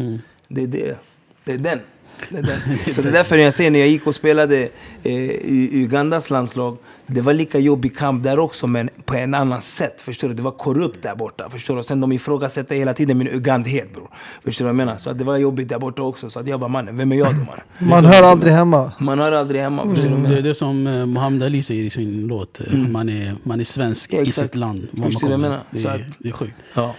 [0.48, 0.98] det är det.
[1.44, 1.80] Det är den.
[2.28, 2.78] Det är den.
[2.94, 4.68] Så det är därför jag säger när jag gick och spelade
[5.02, 9.62] eh, i Ugandas landslag, det var lika jobbig kamp där också men på en annan
[9.62, 10.00] sätt.
[10.00, 10.34] Förstår du?
[10.34, 11.50] Det var korrupt där borta.
[11.50, 11.78] Förstår du?
[11.78, 14.08] Och sen de ifrågasätter hela tiden min ugandhet bror.
[14.44, 14.98] Förstår du vad jag menar?
[14.98, 16.30] Så att det var jobbigt där borta också.
[16.30, 17.60] Så att jag bara mannen, vem är jag då mannen?
[17.78, 18.92] Man hör aldrig hemma.
[19.00, 19.88] Man hör aldrig hemma.
[19.94, 22.60] Förstår du vad jag det är det som eh, Muhammad Ali säger i sin låt.
[22.60, 24.88] eh, Man, är, man är svensk Ja, i sitt land.
[25.02, 25.58] Förstår du vad jag menar?
[25.70, 26.56] Det är, att- det är sjukt.
[26.74, 26.94] Ja.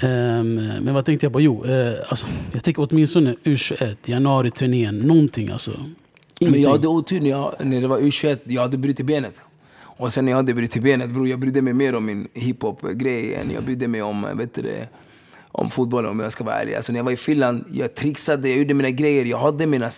[0.00, 1.40] Ehm, men vad tänkte jag på?
[1.40, 5.70] Jo, eh, alltså, jag tänker åtminstone U21, januari-turnén, någonting alltså.
[6.40, 9.34] Men jag hade otur när, jag, när det var U21, jag hade brutit benet.
[9.96, 13.34] Och sen när jag hade brutit benet, bror, jag brydde mig mer om min hiphop-grej
[13.34, 14.86] än jag brydde mig om, eh, vet du
[15.52, 16.74] om fotbollen om jag ska vara ärlig.
[16.74, 19.90] Alltså när jag var i Finland, jag trixade, jag gjorde mina grejer, jag hade mina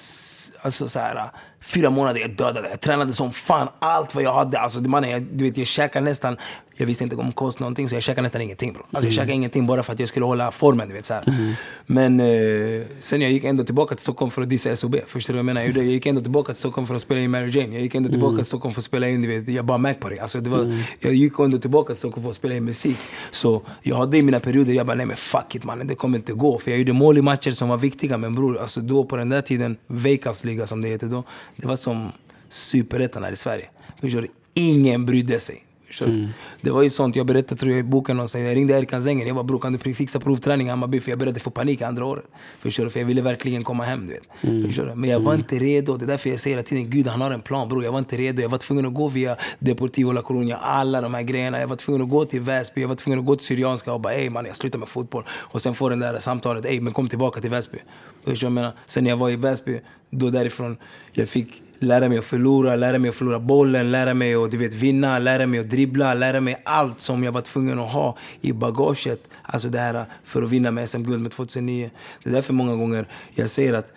[0.63, 2.69] Alltså så här, fyra månader jag dödade.
[2.71, 4.59] Jag tränade som fan, allt vad jag hade.
[4.59, 6.37] Alltså, mannen, jag, du vet, jag käkade nästan,
[6.77, 8.83] jag visste inte om kost någonting så jag käkade nästan ingenting bro.
[8.83, 10.89] Alltså, jag käkade ingenting bara för att jag skulle hålla formen.
[10.89, 11.57] Du vet, så här.
[11.87, 14.97] Men eh, sen jag gick ändå tillbaka till Stockholm för att dissa SOB.
[15.07, 15.63] Förstår du vad jag menar?
[15.63, 17.75] Jag gick ändå tillbaka till Stockholm för att spela in Mary Jane.
[17.75, 20.09] Jag gick ändå tillbaka till Stockholm för att spela in, du vet, jag bara på
[20.09, 20.21] det.
[20.21, 22.97] Alltså, det var, Jag gick ändå tillbaka till Stockholm för att spela in musik.
[23.31, 26.19] Så jag hade i mina perioder, jag bara nej men fuck it mannen, det kommer
[26.19, 26.59] inte gå.
[26.59, 28.19] För jag gjorde mål i matcher som var viktiga.
[28.19, 31.25] Men bror, alltså då på den där tiden, Veikkausliga som det heter då.
[31.57, 32.13] Det var som
[32.49, 33.69] superettan här i Sverige.
[34.01, 34.29] Förstår du?
[34.55, 35.65] Ingen brydde sig.
[35.99, 36.29] Du?
[36.61, 39.03] Det var ju sånt, jag berättade tror jag i boken, och så, jag ringde Erkan
[39.03, 41.01] Zenger, jag bara bror kan du fixa provträning i Hammarby?
[41.01, 42.25] För jag började få panik andra året.
[42.61, 42.91] Förstår du?
[42.91, 44.07] För jag ville verkligen komma hem.
[44.07, 44.67] Du vet.
[44.67, 44.95] Förstår du?
[44.95, 47.31] Men jag var inte redo, det är därför jag säger hela tiden Gud han har
[47.31, 47.85] en plan bror.
[47.85, 51.15] Jag var inte redo, jag var tvungen att gå via Deportivo La Coruña, alla de
[51.15, 51.61] här grejerna.
[51.61, 54.01] Jag var tvungen att gå till Väsby, jag var tvungen att gå till Syrianska och
[54.01, 55.25] bara ey man jag slutar med fotboll.
[55.29, 57.79] Och sen få den där samtalet, ey men kom tillbaka till Väsby.
[58.25, 58.71] Förstår du?
[58.87, 60.77] Sen när jag var i Väsby, då därifrån,
[61.13, 64.57] jag fick lära mig att förlora, lära mig att förlora bollen, lära mig att du
[64.57, 68.17] vet, vinna, lära mig att dribbla, lära mig allt som jag var tvungen att ha
[68.41, 69.21] i bagaget.
[69.43, 71.91] Alltså det här för att vinna med SM-guld med 2009.
[72.23, 73.93] Det är därför många gånger jag säger att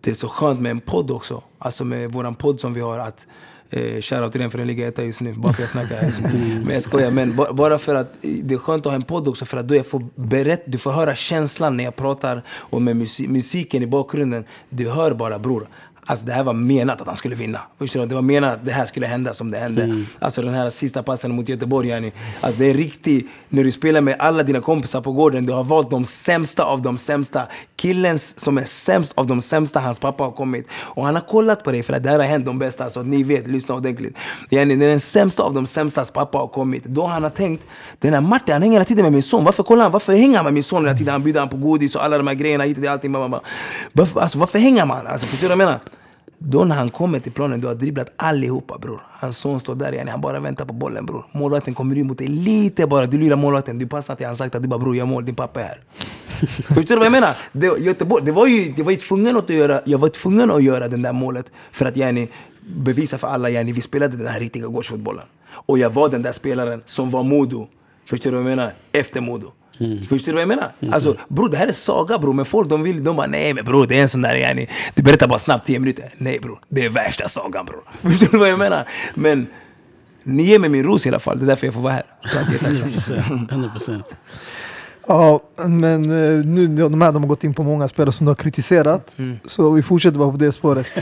[0.00, 1.42] det är så skönt med en podd också.
[1.58, 2.98] Alltså med våran podd som vi har.
[2.98, 3.26] att
[3.70, 5.32] eh, Shoutout till den för den ligger etta just nu.
[5.32, 6.12] Bara för att jag snackar här.
[6.64, 7.10] Men jag skojar.
[7.10, 9.44] Men ba- bara för att det är skönt att ha en podd också.
[9.44, 12.42] För att då jag får berätta, du får höra känslan när jag pratar.
[12.50, 14.44] Och med musi- musiken i bakgrunden.
[14.70, 15.66] Du hör bara bror.
[16.06, 17.60] Alltså det här var menat att han skulle vinna.
[17.78, 18.06] Förstår du?
[18.06, 20.04] Det var menat att det här skulle hända som det hände.
[20.18, 22.12] Alltså den här sista passen mot Göteborg, yani.
[22.40, 25.64] Alltså det är riktigt, när du spelar med alla dina kompisar på gården, du har
[25.64, 27.46] valt de sämsta av de sämsta.
[27.76, 30.68] Killen som är sämst av de sämsta, hans pappa har kommit.
[30.72, 33.00] Och han har kollat på dig, för att det här har hänt de bästa, så
[33.00, 34.16] att ni vet, lyssna ordentligt.
[34.50, 36.84] Yani, det är den sämsta av de sämsta, hans pappa har kommit.
[36.84, 37.64] Då han har tänkt,
[37.98, 39.44] den här Martin, han hänger hela tiden med min son.
[39.44, 39.92] Varför kollar han?
[39.92, 41.12] Varför hänger han med min son hela tiden?
[41.12, 43.10] Han bjuder han på godis och alla de här grejerna hit och allting.
[43.10, 43.40] Mamma.
[43.92, 45.06] Varför, alltså, varför hänger man?
[45.06, 45.80] Alltså, förstår du vad jag menar?
[46.46, 49.00] Då när han kommer till planen, du har dribblat allihopa bror.
[49.10, 51.26] Hans son står där han bara väntar på bollen bror.
[51.32, 53.06] Målvakten kommer in mot dig lite bara.
[53.06, 55.34] Du lurar målvakten, du passar till han sagt att du bara bror gör mål, din
[55.34, 55.80] pappa är här.
[56.74, 57.36] Förstår du vad jag menar?
[57.52, 60.62] Det, Göteborg, det var ju, det var ju tvungen att göra, jag var tvungen att
[60.62, 62.28] göra det där målet för att yani,
[62.60, 65.24] bevisa för alla, yani, vi spelade den här riktiga gårdsfotbollen.
[65.66, 67.68] Och jag var den där spelaren som var Modo.
[68.06, 68.72] Förstår du vad jag menar?
[68.92, 69.52] Efter Modo.
[69.80, 70.06] Mm.
[70.06, 70.72] Förstår du vad jag menar?
[70.80, 70.94] Mm.
[70.94, 73.64] Alltså bror det här är saga bror, men folk de vill, de bara nej men
[73.64, 76.10] bror det är en sån där yani, du berättar bara snabbt 10 minuter.
[76.16, 77.82] Nej bror, det är värsta sagan bror.
[78.10, 78.88] Förstår du vad jag menar?
[79.14, 79.46] Men
[80.22, 82.04] ni ger mig min ros i alla fall, det är därför jag får vara här.
[82.26, 83.14] Så att jag är tacksam.
[83.48, 84.02] 100%.
[85.06, 88.30] Ja, men eh, nu de här de har gått in på många spelare som du
[88.30, 89.12] har kritiserat.
[89.16, 89.38] Mm.
[89.44, 90.86] Så vi fortsätter bara på det spåret.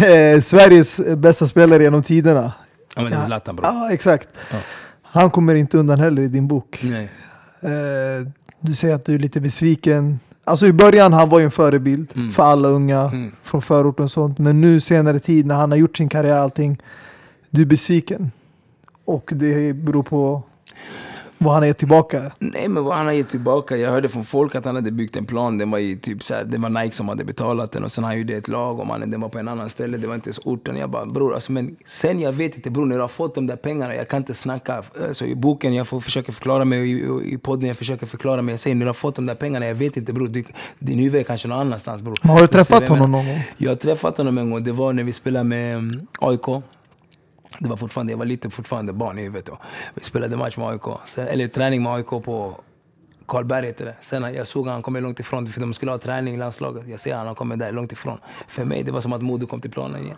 [0.00, 2.52] Eh, Sveriges bästa spelare genom tiderna.
[2.96, 3.66] Ja men det är Zlatan bror.
[3.66, 4.28] Ja, exakt.
[4.50, 4.56] Ja.
[5.12, 6.80] Han kommer inte undan heller i din bok.
[6.84, 7.10] Nej.
[7.60, 8.26] Eh,
[8.60, 10.20] du säger att du är lite besviken.
[10.44, 12.30] Alltså i början han var ju en förebild Mm.
[12.32, 13.32] för alla unga Mm.
[13.42, 14.38] från förorten och sånt.
[14.38, 16.78] Men nu senare tid när han har gjort sin karriär och allting.
[17.50, 18.30] Du är besviken.
[19.04, 20.42] Och det beror på
[21.44, 22.32] vad han är tillbaka.
[22.38, 23.76] Nej men vad han har gett tillbaka.
[23.76, 25.58] Jag hörde från folk att han hade byggt en plan.
[25.58, 28.04] Den var i typ så här, det var Nike som hade betalat den och sen
[28.04, 29.98] han gjorde ett lag och mannen den var på en annan ställe.
[29.98, 30.76] Det var inte ens orten.
[30.76, 33.46] Jag bara bror alltså men sen jag vet inte bror när du har fått de
[33.46, 33.94] där pengarna.
[33.94, 34.82] Jag kan inte snacka.
[35.12, 38.42] Så i boken jag får försöka förklara mig och i, i podden jag försöker förklara
[38.42, 38.52] mig.
[38.52, 39.66] Jag säger när du har fått de där pengarna.
[39.66, 40.28] Jag vet inte bror.
[40.28, 40.44] Du,
[40.78, 42.14] din huvud är kanske någon annanstans bror.
[42.22, 43.42] Men har du träffat honom någon gång?
[43.56, 44.64] Jag har träffat honom en gång.
[44.64, 46.62] Det var när vi spelade med um, AIK.
[47.58, 49.50] Det var fortfarande, jag var lite fortfarande barn i huvudet.
[49.94, 50.82] Vi spelade match med AIK.
[51.06, 52.60] Sen, eller träning med AIK på
[53.26, 53.94] Karlberg heter det.
[54.02, 56.88] Sen jag såg han kommer långt ifrån, för de skulle ha träning i landslaget.
[56.88, 58.18] Jag ser han, han kommer där långt ifrån.
[58.48, 60.16] För mig det var som att Modo kom till planen igen.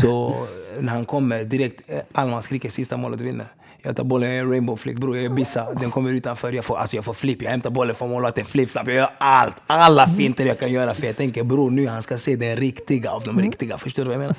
[0.00, 0.34] Så
[0.80, 3.46] när han kommer direkt, eh, Alman skriker sista målet vinner.
[3.82, 5.74] Jag tar bollen, jag är rainbow flick bror, jag är bissa.
[5.74, 7.42] Den kommer utanför, jag får, alltså jag får flip.
[7.42, 8.86] Jag hämtar bollen från målvakten, flip-flap.
[8.86, 10.94] Jag gör allt, alla finter jag kan göra.
[10.94, 13.78] För jag tänker bror, nu han ska se den riktiga av de riktiga.
[13.78, 14.36] Förstår du vad jag menar?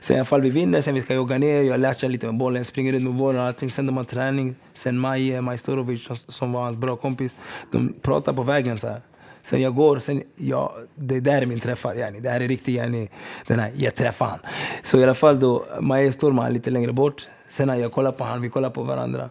[0.00, 1.62] Sen i alla fall vi vinner, sen vi ska jogga ner.
[1.62, 3.70] Jag latchar lite med bollen, springer ut med bollen och allting.
[3.70, 4.54] Sen de har träning.
[4.74, 7.36] Sen Maje Majstorovic, som- som var hans bra kompis.
[7.72, 9.00] De pratar på vägen så här.
[9.44, 12.20] Sen jag går, sen jag, det där är min träffa, yani.
[12.20, 13.08] det här är riktigt, yani,
[13.46, 14.38] den här, jag träffar han.
[14.82, 17.28] Så i alla fall då, Maje står med han lite längre bort.
[17.52, 19.30] Sen när jag kollar på han, vi kollar på varandra.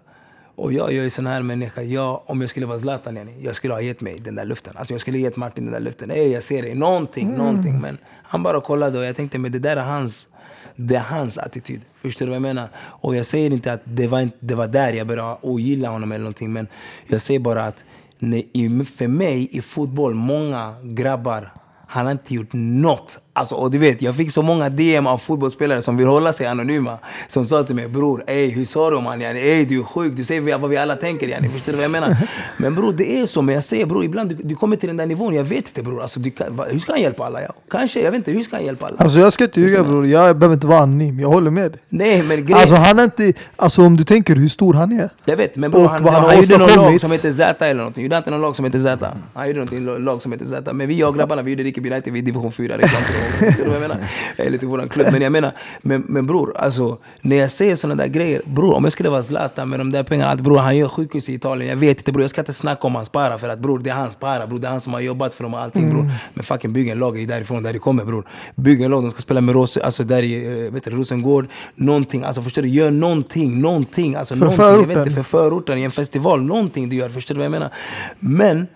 [0.55, 3.55] Och jag, jag är sån här människa, jag, om jag skulle vara Zlatan, yani, jag
[3.55, 4.73] skulle ha gett mig den där luften.
[4.77, 6.11] Alltså jag skulle ha gett Martin den där luften.
[6.11, 7.79] Ey, jag ser dig, någonting, någonting.
[7.81, 10.27] Men han bara kollade och jag tänkte, men det där är hans,
[10.75, 11.81] det är hans attityd.
[12.01, 12.69] Förstår du vad jag menar?
[12.77, 16.11] Och jag säger inte att det var, inte, det var där jag började ogilla honom
[16.11, 16.53] eller någonting.
[16.53, 16.67] Men
[17.07, 17.83] jag säger bara att
[18.19, 18.49] nej,
[18.85, 21.53] för mig i fotboll, många grabbar,
[21.87, 23.19] han har inte gjort något.
[23.33, 26.47] Alltså, och du vet, jag fick så många DM av fotbollsspelare som vill hålla sig
[26.47, 26.97] anonyma.
[27.27, 29.21] Som sa till mig, bror, ey, hur sa du man?
[29.21, 31.27] Yani, ey, du är sjuk, du säger vad vi alla tänker.
[31.27, 31.49] Yani.
[31.49, 32.17] Förstår du vad jag menar?
[32.57, 33.41] Men bror, det är så.
[33.41, 35.83] Men jag säger bror, ibland du, du kommer till den där nivån, jag vet inte
[35.83, 36.01] bror.
[36.01, 36.31] Alltså, du,
[36.71, 37.41] hur ska han hjälpa alla?
[37.41, 37.53] Ja?
[37.69, 38.97] Kanske, jag vet inte, hur ska han hjälpa alla?
[38.99, 41.19] Alltså jag ska inte ljuga bror, jag behöver inte vara anonym.
[41.19, 41.81] Jag håller med dig.
[41.89, 42.57] Nej, men grejen...
[42.57, 45.09] Alltså han är inte, alltså om du tänker hur stor han är.
[45.25, 48.03] Jag vet, men bror, han, han, han gjorde någon lag som heter Z eller någonting.
[48.03, 49.07] Gjorde han inte någon lag som heter Z?
[49.33, 50.73] Han gjorde någonting lag som heter Z.
[50.73, 53.01] Men vi, jag och grabbarna, vi gjorde Rinkeby United, vi är division 4 redan.
[53.21, 53.97] Förstår du vad jag menar?
[54.37, 55.07] Eller till våran klubb.
[55.11, 58.41] Men jag menar, men, men bror, alltså när jag säger sådana där grejer.
[58.45, 60.31] Bror, om jag skulle vara Zlatan med de där pengarna.
[60.31, 61.69] Att, bror, han gör sjukhus i Italien.
[61.69, 63.37] Jag vet inte bror, jag ska inte snacka om hans para.
[63.37, 64.47] För att bror, det är hans para.
[64.47, 66.11] Bror, det är han som har jobbat för dem och allting bror.
[66.33, 68.27] Men fucking bygg en lag är därifrån, där det kommer bror.
[68.55, 71.47] Bygg en lag, de ska spela med Ros alltså, där i eh, vet du, Rosengård.
[71.75, 72.67] Någonting, alltså förstår du?
[72.67, 74.15] Gör någonting, någonting.
[74.15, 74.65] Alltså, För någonting.
[74.65, 75.01] Jag vet förorten.
[75.07, 77.09] inte, för förorten, i en festival, någonting du gör.
[77.09, 77.71] Förstår du vad jag menar?
[78.19, 78.67] Men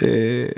[0.00, 0.48] eh,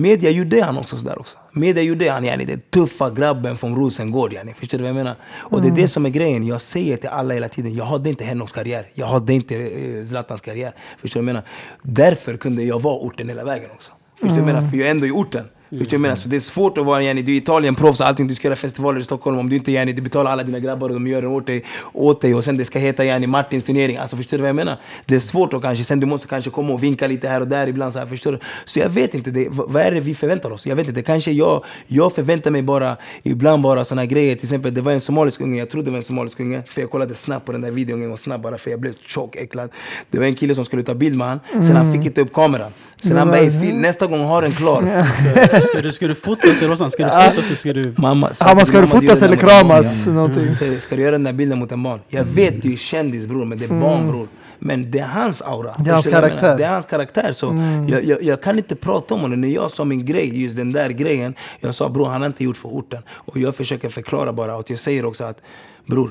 [0.00, 1.38] media gjorde han också sådär också.
[1.52, 4.32] Media gjorde han, yani, den tuffa grabben från Rosengård.
[4.32, 5.14] Yani, förstår du vad jag menar?
[5.34, 6.46] Och det är det som är grejen.
[6.46, 8.90] Jag säger till alla hela tiden, jag hade inte Henoks karriär.
[8.94, 10.72] Jag hade inte eh, Zlatans karriär.
[10.98, 11.48] Förstår du vad jag menar?
[11.82, 13.92] Därför kunde jag vara orten hela vägen också.
[14.20, 14.70] Förstår du vad jag menar?
[14.70, 15.44] För jag är ändå i orten.
[15.70, 16.14] Förstår du vad jag menar?
[16.16, 19.00] Så det är svårt att vara yani, du är Italien-proffs, allting, du ska göra festivaler
[19.00, 19.38] i Stockholm.
[19.38, 21.64] Om du inte yani, du betalar alla dina grabbar och de gör det åt dig,
[21.92, 23.96] åt dig och sen det ska heta yani, Martins turnering.
[23.96, 24.76] Alltså förstår du vad jag menar?
[25.06, 27.48] Det är svårt att kanske, sen du måste kanske komma och vinka lite här och
[27.48, 27.92] där ibland.
[27.92, 28.38] Så, här, förstår du?
[28.64, 30.66] så jag vet inte, det, vad är det vi förväntar oss?
[30.66, 34.34] Jag vet inte, kanske jag, jag förväntar mig bara, ibland bara här grejer.
[34.34, 36.80] Till exempel, det var en somalisk unge, jag trodde det var en somalisk unge, för
[36.80, 39.70] jag kollade snabbt på den där videon gång snabbt bara för jag blev tjock, äcklad.
[40.10, 42.32] Det var en kille som skulle ta bild med han, sen han fick inte upp
[42.32, 42.72] kameran.
[43.02, 44.82] Sen han bara, "Ey, fil- nästa gång har den klar.
[45.52, 47.94] Så, Ska du, ska du fotas eller vad Ska du fotas eller ska du...
[47.96, 50.06] Mamma, Ja, man ska du fotas eller kramas?
[50.06, 50.12] ja.
[50.12, 50.54] Någonting.
[50.54, 52.00] Säger, Ska du göra den där bilden mot en barn?
[52.08, 54.28] Jag vet du är kändis bror, men det är barn bror.
[54.58, 55.74] Men det är hans aura.
[55.78, 56.58] Det är hans karaktär.
[56.58, 57.32] Det är hans karaktär.
[57.32, 57.46] Så
[57.88, 59.40] jag, jag, jag kan inte prata om honom.
[59.40, 61.34] När jag sa min grej, just den där grejen.
[61.60, 63.02] Jag sa bror, han har inte gjort för orten.
[63.10, 64.56] Och jag försöker förklara bara.
[64.56, 65.40] Och jag säger också att
[65.86, 66.10] bror,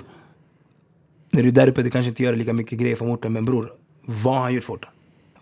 [1.31, 3.33] när du är där uppe, du kanske inte gör lika mycket grejer för orten.
[3.33, 3.71] Men bror,
[4.05, 4.89] vad har han gjort för orten?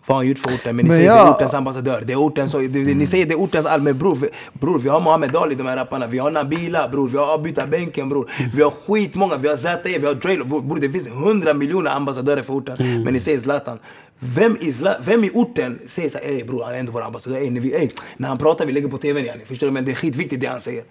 [0.06, 0.76] Vad har han gjort för orten?
[0.76, 2.52] Men ni Men säger det jag- är ortens ambassadör, det är ortens...
[2.52, 4.18] Det, det, ni säger det är ortens all, men bror,
[4.52, 6.06] bror, vi har Mohammed Ali, de här rapparna.
[6.06, 7.08] Vi har Nabila, bror.
[7.08, 8.30] Vi har avbytarbänken, bror.
[8.54, 9.36] Vi har skitmånga.
[9.36, 10.44] Vi har ZE, vi har Draylo.
[10.44, 13.02] Bror, bror, det finns hundra miljoner ambassadörer för orten.
[13.04, 13.78] Men ni säger Zlatan.
[14.18, 17.36] Vem i, Zla, vem i orten säger såhär, ey bror, han är ändå vår ambassadör.
[17.38, 19.44] Ey, när, vi, ey, när han pratar, vi lägger på tvn yani.
[19.46, 19.72] Förstår du?
[19.72, 20.84] Men det är skitviktigt det han säger.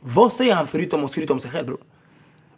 [0.00, 1.78] Vad säger han förutom att skryta om sig själv bror?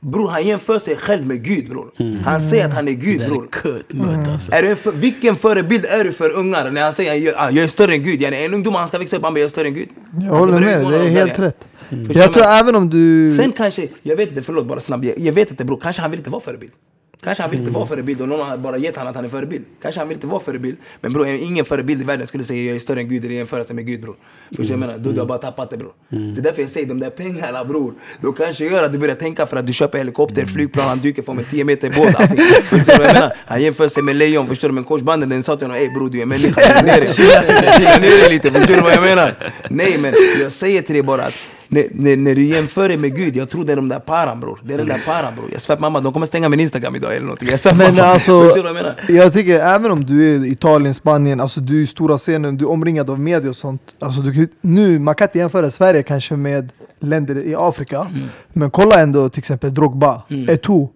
[0.00, 1.90] Bror, han jämför sig själv med Gud bror.
[2.24, 3.46] Han säger att han är Gud Det är bror.
[3.50, 4.52] kutt mött alltså.
[4.52, 7.64] Är du för, vilken förebild är du för ungar när han säger att jag, jag
[7.64, 8.22] är större än Gud?
[8.22, 9.88] En ungdom han ska växa upp, han bara jag är större än Gud.
[10.12, 11.66] Jag ska håller med, det är helt där, rätt.
[11.88, 13.34] Förstår Jag tror även om du...
[13.36, 15.04] Sen kanske, jag vet inte, förlåt bara snabbt.
[15.04, 16.72] Jag, jag vet inte bror, kanske han vill inte vara förebild.
[17.20, 19.28] Kanske han vill inte vara förebild och någon har bara gett honom att han är
[19.28, 19.64] förebild.
[19.82, 20.76] Kanske han vill inte vara förebild.
[21.00, 23.64] Men bror, ingen förebild i världen skulle säga jag är större än Gud eller jämföra
[23.64, 24.16] sig med Gud bror.
[24.48, 24.98] Förstår du vad jag menar?
[24.98, 25.92] Du, du har bara tappat det bror.
[26.08, 27.94] Det är därför jag säger de där pengarna bror.
[28.20, 31.22] De kanske gör att du börjar tänka för att du köper helikopter, flygplan, han dyker
[31.22, 32.38] från med 10 meter båt, allting.
[32.62, 33.32] Förstår du vad jag menar?
[33.46, 34.74] Han jämför sig med lejon, förstår du?
[34.74, 37.08] Men korsbanden den sa till honom, ey bror du är människa, chilla ner dig.
[37.08, 39.34] Chilla ner dig lite, förstår du vad jag menar?
[39.68, 43.16] Nej men jag säger till dig bara att när, när, när du jämför dig med
[43.16, 44.60] Gud, jag tror det är de där paran bror.
[44.64, 45.48] Det är den där paran bror.
[45.52, 47.48] Jag svär mamma, de kommer stänga min instagram idag eller någonting.
[47.50, 48.08] Jag svär Men mamma.
[48.08, 49.22] alltså, Förstår du vad jag menar?
[49.22, 52.56] jag tycker även om du är i Italien, Spanien, alltså du är i stora scenen,
[52.56, 53.82] du är omringad av media och sånt.
[54.00, 56.68] Alltså du, nu, man kan inte jämföra Sverige kanske med
[57.00, 58.00] länder i Afrika.
[58.00, 58.28] Mm.
[58.52, 60.88] Men kolla ändå till exempel Drogba, Eto'o,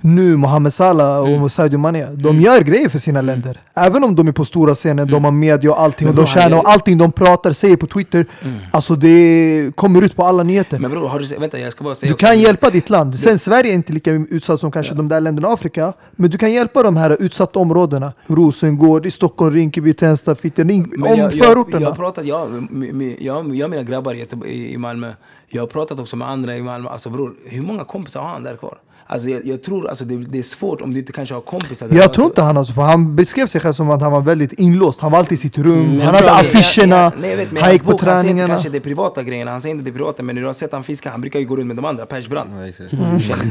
[0.00, 1.48] nu Mohamed Salah och Mm.
[1.48, 2.06] Sadio Mané.
[2.14, 3.60] De gör grejer för sina länder.
[3.74, 6.08] Även om de är på stora scenen, de har media och allting.
[6.08, 8.26] Och de tjänar och allting de pratar, säger på Twitter.
[8.72, 10.78] Alltså det kommer ut på alla nyheter.
[10.78, 13.18] Men bror, har du, vänta jag ska bara säga Du kan hjälpa ditt land.
[13.18, 15.92] Sen Sverige är inte lika utsatt som kanske de där länderna i Afrika.
[16.12, 18.12] Men du kan hjälpa de här utsatta områdena.
[18.26, 20.36] Rosengård, i Stockholm, Rinkeby, Tensta.
[20.42, 21.96] Men Om jag, jag, förorterna.
[21.96, 24.14] jag jag, med- med- jag, jag och mina grabbar
[24.46, 25.12] i i Malmö,
[25.48, 26.88] jag har pratat också med andra i Malmö.
[26.88, 28.78] Alltså bror, hur många kompisar har han där kvar?
[29.08, 31.88] Alltså jag, jag tror alltså det, det är svårt om du inte kanske har kompisar
[31.88, 31.94] där.
[31.96, 34.20] jag alltså, tror inte han alltså, för han beskrev sig själv som att han var
[34.20, 35.00] väldigt inlåst.
[35.00, 37.72] Han var alltid i sitt rum, Mm, jag han hade affischerna, nej, jag vet, han
[37.72, 38.54] gick på bok, Han säger inte träningarna.
[38.54, 40.84] kanske det privata grejerna, han säger inte det privata men när du har sett han
[40.84, 42.52] fiska, han brukar ju gå runt med de andra, Persbrandt.
[42.52, 42.66] Mm.
[42.66, 42.78] Igen,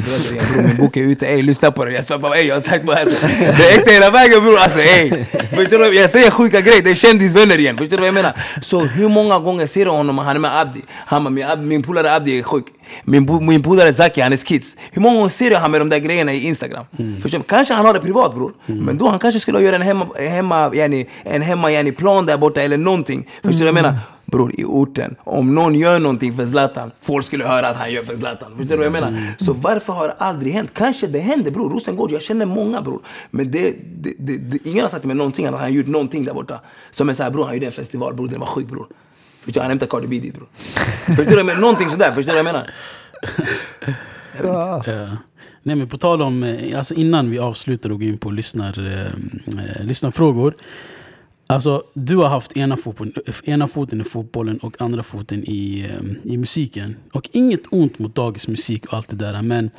[0.05, 1.91] bror, min bok är ute, ey lyssna på det.
[1.91, 3.05] Jag svär på ey jag har sagt det här.
[3.57, 5.25] Det är äkta hela vägen bror, alltså ey.
[5.55, 5.95] Förstår du?
[5.95, 7.77] Jag säger sjuka grejer, det är kändisvänner igen.
[7.77, 8.33] Förstår du vad jag menar?
[8.61, 10.81] Så hur många gånger ser du honom, han är med Abdi.
[11.05, 12.65] Han bara, min, min polare Abdi är sjuk.
[13.03, 14.77] Min, polare Zaki, han är skits.
[14.91, 16.85] Hur många gånger ser du han med de där grejerna i Instagram?
[17.21, 17.43] Förstår du?
[17.43, 18.53] Kanske han har det privat bror.
[18.65, 22.37] Men då han kanske skulle göra en hemma, hemma, yani, en hemma yani, plan där
[22.37, 23.27] borta eller någonting.
[23.43, 23.99] Förstår du vad jag menar?
[24.25, 28.03] Bror, i orten, om någon gör någonting för Zlatan, folk skulle höra att han gör
[28.03, 28.51] för Zlatan.
[28.57, 29.33] Förstår du vad jag menar?
[29.39, 30.69] Så varför har det aldrig hänt?
[30.73, 33.01] Kanske det händer bror, Rosengård, jag känner många bror.
[33.29, 35.87] Men det, det, det, det, ingen har sagt till mig någonting att han har gjort
[35.87, 36.59] någonting där borta.
[36.91, 38.87] Som är såhär, bror han gjorde en festival bror, den var sjuk bror.
[39.45, 39.63] Förstår du?
[39.63, 40.47] Han hämtade Cardi B dit bror.
[41.15, 41.37] Förstår du?
[41.37, 41.61] jag menar?
[41.61, 42.71] Någonting sådär, förstår du vad jag menar?
[44.43, 44.83] Ja.
[44.87, 45.17] Ja.
[45.63, 48.87] Nej men på tal om, eh, alltså innan vi avslutar och går in på lyssnar,
[48.87, 50.53] eh, eh, lyssnarfrågor.
[51.47, 56.31] Alltså du har haft ena, fotboll, ena foten i fotbollen och andra foten i, eh,
[56.33, 56.95] i musiken.
[57.11, 59.69] Och inget ont mot dagens musik och allt det där men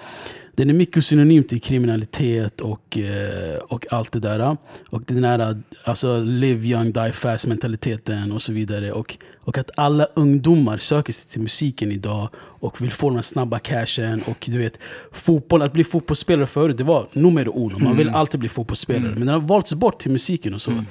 [0.57, 4.57] den är mycket synonymt till kriminalitet och, eh, och allt det där.
[4.88, 8.92] Och den här alltså, live young, die fast mentaliteten och så vidare.
[8.92, 13.59] Och, och att alla ungdomar söker sig till musiken idag och vill få den snabba
[13.59, 14.22] cashen.
[14.26, 14.79] Och du vet,
[15.12, 17.79] fotboll, att bli fotbollsspelare förut, det var nummer uno.
[17.79, 19.11] Man vill alltid bli fotbollsspelare.
[19.11, 20.85] Men den har valts bort till musiken och så.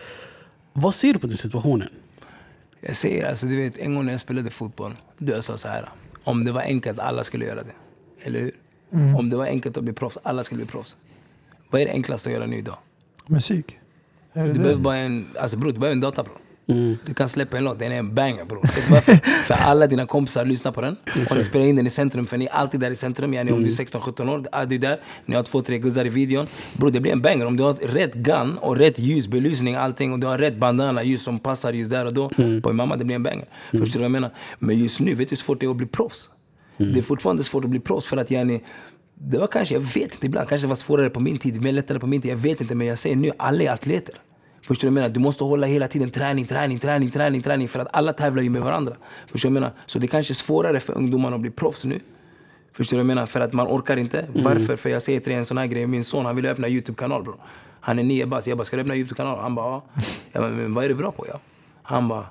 [0.78, 1.90] Vad ser du på den situationen?
[2.82, 5.68] Jag säger alltså, du vet, en gång när jag spelade fotboll, då jag sa så
[5.68, 5.90] här.
[6.24, 7.72] Om det var enkelt, alla skulle göra det.
[8.22, 8.52] Eller hur?
[9.18, 10.96] Om det var enkelt att bli proffs, alla skulle bli proffs.
[11.70, 12.78] Vad är det enklaste att göra nu idag?
[13.28, 13.78] Musik.
[14.34, 14.60] Det Du det?
[14.60, 16.38] behöver bara en, alltså bror, du behöver en data bror.
[16.68, 16.98] Mm.
[17.06, 18.62] Du kan släppa en låt, den är en banger bror.
[18.62, 19.14] Vet du varför?
[19.46, 20.96] för alla dina kompisar lyssnar på den.
[21.30, 23.34] Och ni spelar in den i centrum, för ni är alltid där i centrum.
[23.34, 25.00] Yani om du är 16-17 år, är du där.
[25.26, 26.48] Ni har två, tre guzzar i videon.
[26.74, 27.46] Bror det blir en banger.
[27.46, 30.14] Om du har rätt gun och rätt ljus, belysning, allting.
[30.14, 32.30] Och du har rätt bandana, ljus som passar just där och då.
[32.64, 33.46] På en mamma, det blir en banger.
[33.72, 34.32] Förstår du vad jag menar?
[34.60, 36.30] Men just nu, vet du hur svårt det är att bli proffs?
[36.78, 38.62] Det är fortfarande svårt att bli proffs för att yani,
[39.14, 41.72] det var kanske, jag vet inte ibland, kanske det var svårare på min tid, mer
[41.72, 42.76] lättare på min tid, jag vet inte.
[42.76, 44.16] Men jag säger nu, alla är atleter.
[44.68, 45.14] Förstår du vad jag menar?
[45.14, 47.68] Du måste hålla hela tiden träning, träning, träning, träning, träning.
[47.68, 48.96] För att alla tävlar ju med varandra.
[49.32, 49.72] Förstår du vad jag menar?
[49.86, 52.00] Så det kanske är svårare för ungdomarna att bli proffs nu.
[52.74, 53.26] Förstår du vad jag menar?
[53.26, 54.26] För att man orkar inte.
[54.34, 54.76] Varför?
[54.78, 55.88] För jag säger till dig en sån här grej.
[55.88, 57.36] Min son han vill öppna YouTube-kanal bro.
[57.80, 58.48] Han är nio bast.
[58.48, 59.40] Jag bara, ska du öppna YouTube-kanal?
[59.40, 59.84] Han bara, ja.
[60.32, 61.26] Jag bara, men vad är du bra på?
[61.30, 61.40] Ja.
[61.84, 62.26] Han bara,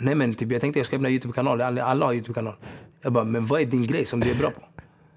[0.00, 2.54] Nej men typ, jag tänkte jag ska öppna YouTube-kanal, alla har YouTube-kanal.
[3.02, 4.62] Jag bara, men vad är din grej som du är bra på?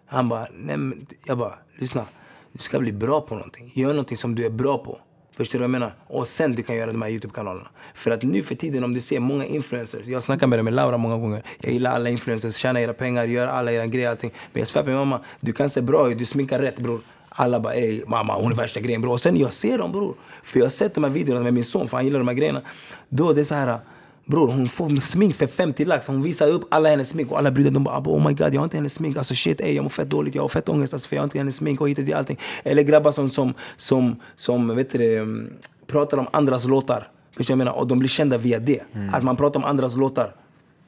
[0.05, 2.05] Han bara, nej men, jag bara, lyssna.
[2.51, 3.71] Du ska bli bra på någonting.
[3.73, 4.99] Gör någonting som du är bra på.
[5.41, 5.93] Förstår du vad jag menar?
[6.07, 7.67] Och sen du kan göra de här YouTube-kanalerna.
[7.93, 10.05] För att nu för tiden om du ser många influencers.
[10.05, 11.43] Jag snackar med dem med Laura många gånger.
[11.59, 14.31] Jag gillar alla influencers, tjäna era pengar, gör alla era grejer, allting.
[14.53, 16.99] Men jag svär på min mamma, du kan se bra ut, du sminkar rätt bror.
[17.29, 19.11] Alla bara ey mamma hon är värsta grejen bror.
[19.11, 20.15] Och sen jag ser dem bror.
[20.43, 22.35] För jag har sett de här videorna med min son för han gillar de här
[22.35, 22.61] grejerna.
[23.09, 23.79] Då det är så här.
[24.25, 26.07] Bror hon får smink för 50 lax.
[26.07, 28.59] Hon visar upp alla hennes smink och alla brudar de bara oh my god jag
[28.59, 29.17] har inte hennes smink.
[29.17, 30.35] Alltså shit ey jag mår fett dåligt.
[30.35, 32.15] Jag har fett ångest alltså, för jag har inte hennes smink och hit och dit
[32.15, 32.39] allting.
[32.63, 35.53] Eller grabbar som, som, som, som vet du mm,
[35.87, 37.07] pratar om andras låtar.
[37.37, 37.71] Förstår jag menar?
[37.71, 38.81] Och de blir kända via det.
[39.11, 40.35] Att man pratar om andras låtar.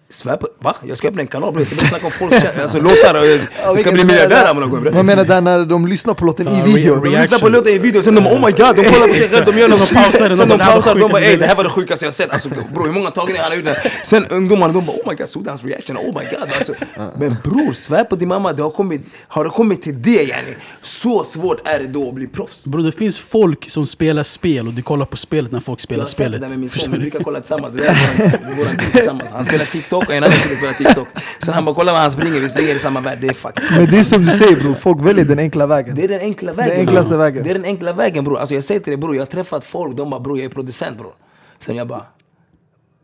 [0.10, 0.76] Svär på, va?
[0.88, 3.26] Jag ska öppna en kanal bror, jag ska börja snacka om folks alltså, låtar och
[3.28, 4.92] jag, jag ska bli miljardär bror.
[4.92, 6.96] Man menar där när de lyssnar på låten i video?
[6.96, 9.14] re- De lyssnar på låten i video, sen de oh my god, de kollar på
[9.14, 11.44] sig själva, de gör Sen något de pausar Sen de pausar, de bara ey det
[11.46, 12.30] här jag var det sjukaste jag sett.
[12.32, 13.78] Alltså bror hur många tagningar han har gjort?
[14.04, 15.98] Sen ungdomarna de bara oh my god, såg du hans reaction?
[15.98, 16.74] Oh my god alltså.
[17.18, 20.56] Men bror, svär på din mamma, det har kommit, har det kommit till det yani.
[20.82, 22.66] Så svårt är det då att bli proffs.
[22.66, 25.84] Bro, det finns folk som spelar spel och du kollar på spelet när folk Jag
[25.84, 26.42] spelar har sett det spelet.
[26.42, 27.02] där med min son, Förstår vi du?
[27.02, 27.76] brukar kolla tillsammans.
[27.76, 29.32] Det är våran, våran tid tillsammans.
[29.32, 31.08] Han spelar TikTok och en annan kille spelar TikTok.
[31.40, 33.18] Sen han bara kolla vad han springer, vi springer i samma värld.
[33.22, 35.96] Det är fucking Men det är som du säger bror, folk väljer den enkla vägen.
[35.96, 36.72] Det är den enkla vägen.
[36.78, 37.44] Den enklaste vägen.
[37.44, 38.40] Det är den enkla vägen bror.
[38.40, 40.50] Alltså jag säger till dig bror, jag har träffat folk, de bara bror jag är
[40.50, 41.14] producent bror.
[41.60, 42.06] Sen jag bara,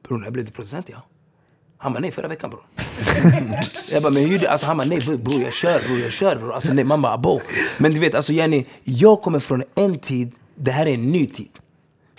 [0.08, 1.04] bror när blev du producent ja?
[1.82, 2.62] Han bara nej förra veckan bror.
[3.90, 6.54] jag bara men hur alltså han bara nej bror jag kör bror jag kör bror.
[6.54, 7.42] Alltså nej man bara abo.
[7.78, 11.26] Men du vet alltså Jenny, jag kommer från en tid, det här är en ny
[11.26, 11.50] tid.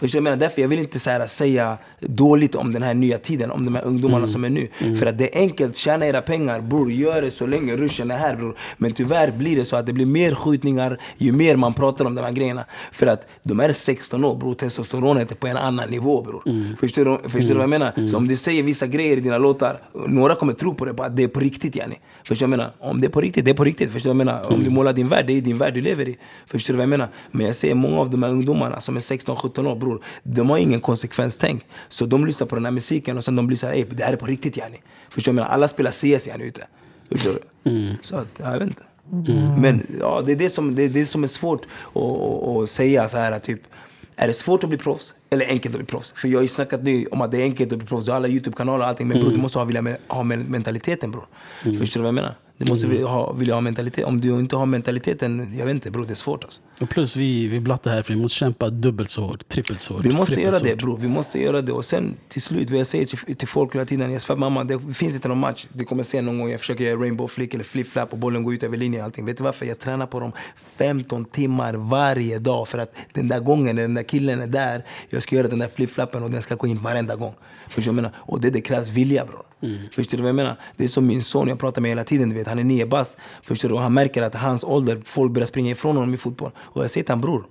[0.00, 0.36] Förstår jag menar?
[0.36, 3.74] Därför jag vill inte så här, säga dåligt om den här nya tiden, om de
[3.74, 4.68] här ungdomarna som är nu.
[4.98, 8.18] För att det är enkelt, tjäna era pengar bror, gör det så länge ruschen är
[8.18, 8.56] här bror.
[8.76, 12.14] Men tyvärr blir det så att det blir mer skjutningar ju mer man pratar om
[12.14, 12.64] de här grejerna.
[12.92, 16.42] För att de är 16 år bror, testosteronet är på en annan nivå bror.
[16.80, 18.06] Förstår, du, förstår du vad jag menar?
[18.06, 21.02] Så om du säger vissa grejer i dina låtar, några kommer tro på det, på
[21.02, 21.98] att det är på riktigt yani.
[22.24, 22.90] Förstår du vad jag menar?
[22.90, 23.90] Om det är på riktigt, det är på riktigt.
[23.92, 24.52] Förstår du vad jag menar?
[24.52, 26.18] Om du målar din värld, det är din värld du lever i.
[26.46, 27.08] Förstår du vad jag menar?
[27.30, 29.89] Men jag ser många av de här ungdomarna som är 16-17 år bror,
[30.22, 31.66] de har ingen konsekvenstänk.
[31.88, 34.12] Så de lyssnar på den här musiken och sen de blir såhär, "Ey, det här
[34.12, 34.80] är på riktigt yani.
[35.10, 35.48] Förstår du menar?
[35.48, 36.66] Alla spelar CS yani ute.
[37.10, 37.96] Förstår du?
[38.02, 38.82] Så att, ja, jag vet inte.
[39.60, 41.62] Men ja, det är det som, det är, det som är svårt
[41.94, 43.60] att, att, att säga så här typ.
[44.16, 45.14] Är det svårt att bli proffs?
[45.30, 46.12] Eller enkelt att bli proffs?
[46.16, 48.04] För jag har ju snackat nu om att det är enkelt att bli proffs.
[48.04, 49.08] Du har alla YouTube-kanaler och allting.
[49.08, 51.26] Men bror, du måste ha, vilja, ha men- mentaliteten bror.
[51.78, 52.34] Förstår du vad jag menar?
[52.60, 54.04] Du måste vilja ha, vilja ha mentalitet.
[54.04, 56.60] Om du inte har mentaliteten, jag vet inte bror, det är svårt alltså.
[56.80, 59.94] Och plus vi, vi blattar här för vi måste kämpa dubbelt så hårt, trippelt så
[59.94, 60.04] hårt.
[60.04, 61.72] Vi måste göra det bror, vi måste göra det.
[61.72, 64.64] Och sen till slut, vad jag säger till, till folk hela tiden, jag svär mamma,
[64.64, 65.66] det finns inte någon match.
[65.72, 68.54] Du kommer se någon gång jag försöker göra rainbow flick eller flip-flap och bollen går
[68.54, 69.26] ut över linjen och allting.
[69.26, 69.66] Vet du varför?
[69.66, 72.68] Jag tränar på dem 15 timmar varje dag.
[72.68, 75.58] För att den där gången när den där killen är där, jag ska göra den
[75.58, 77.34] där flip-flappen och den ska gå in varenda gång.
[77.76, 78.12] Jag menar?
[78.16, 79.49] Och det, det krävs vilja bror.
[79.94, 80.56] Förstår du vad jag menar?
[80.76, 82.86] Det är som min son, jag pratar med hela tiden, du vet, han är nio
[82.86, 83.16] bast.
[83.42, 83.74] Förstår du?
[83.74, 86.50] Och han märker att hans ålder, folk börjar springa ifrån honom i fotboll.
[86.58, 87.44] Och jag säger till honom bror,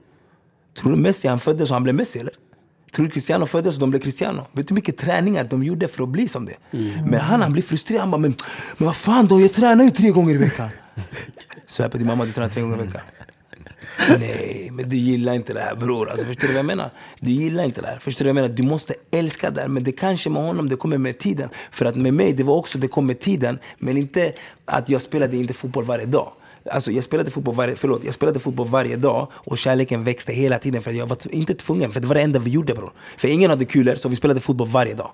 [0.77, 2.33] Tror du Messi han föddes och han blev Messi eller?
[2.95, 4.45] Tror du Cristiano föddes och de blev Cristiano?
[4.51, 6.55] Vet du hur mycket träningar de gjorde för att bli som det?
[7.05, 8.01] Men han, han blir frustrerad.
[8.01, 8.35] Han bara, men,
[8.77, 9.41] men vad fan då?
[9.41, 10.69] Jag tränar ju tre gånger i veckan.
[11.65, 13.01] Svär på din mamma, du tränar tre gånger i veckan.
[14.19, 16.09] Nej, men du gillar inte det här bror.
[16.09, 16.89] Alltså, förstår du vad jag menar?
[17.19, 17.99] Du gillar inte det här.
[17.99, 18.57] Förstår du vad jag menar?
[18.57, 19.67] Du måste älska det här.
[19.67, 21.49] Men det kanske med honom, det kommer med tiden.
[21.71, 23.59] För att med mig, det var också, det kom med tiden.
[23.77, 24.33] Men inte
[24.65, 26.31] att jag spelade inte fotboll varje dag.
[26.71, 30.59] Alltså jag spelade fotboll varje, förlåt, jag spelade fotboll varje dag och kärleken växte hela
[30.59, 32.91] tiden för att jag var inte tvungen, för det var det enda vi gjorde bror.
[33.17, 35.11] För ingen hade kulor, så vi spelade fotboll varje dag.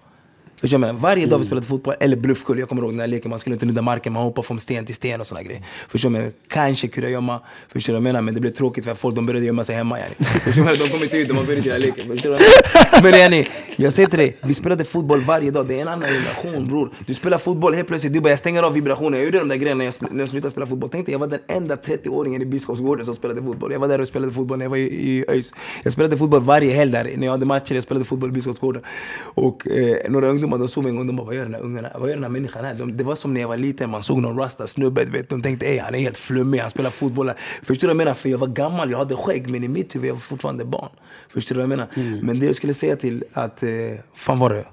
[0.62, 0.94] Förstår du jag?
[0.94, 2.60] Varje dag vi spelade fotboll, eller bluffkull.
[2.60, 4.86] Jag kommer ihåg den här leken, man skulle inte nudda marken, man hoppade från sten
[4.86, 5.64] till sten och såna grejer.
[5.90, 6.38] Förstår du vad jag menar?
[6.48, 7.40] Kanske kurragömma,
[7.74, 8.22] förstår du vad jag menar?
[8.22, 10.16] Men det blev tråkigt för folk de började gömma sig hemma yani.
[10.40, 10.78] Förstår du jag?
[10.78, 12.08] De kom inte ut, de var började den här leken.
[12.08, 13.04] Förstår du jag?
[13.04, 16.10] Men yani, jag säger till dig, vi spelade fotboll varje dag, det är en annan
[16.10, 16.92] generation bror.
[17.06, 19.14] Du spelar fotboll, helt plötsligt, du bara jag stänger av vibrationen.
[19.14, 20.90] Jag gjorde de där grejerna när jag, när jag slutade spela fotboll.
[20.90, 23.72] Tänkte jag var den enda 30-åringen i Biskopsgården som spelade fotboll.
[23.72, 25.54] Jag var där och spelade fotboll när jag var i, i ÖIS.
[25.84, 28.82] Jag spelade fotboll varje helg där, när jag hade matcher, jag spelade fotboll i Biskopsgården.
[29.24, 31.62] Och eh, några ungdomar de såg mig en gång, de bara vad gör den här
[31.62, 31.86] ungen?
[31.96, 32.74] Vad gör den här människan här?
[32.74, 35.30] De, det var som när jag var liten, man såg någon rasta snubbe, du vet.
[35.30, 37.28] De tänkte ey han är helt flummig, han spelar fotboll.
[37.28, 38.14] här." Förstår du vad jag menar?
[38.14, 40.90] För jag var gammal, jag hade skägg, men i mitt huvud jag var fortfarande barn.
[41.30, 42.22] Förstår du vad jag menar?
[42.24, 43.70] Men det jag skulle säga till att, eh,
[44.16, 44.66] fan var det?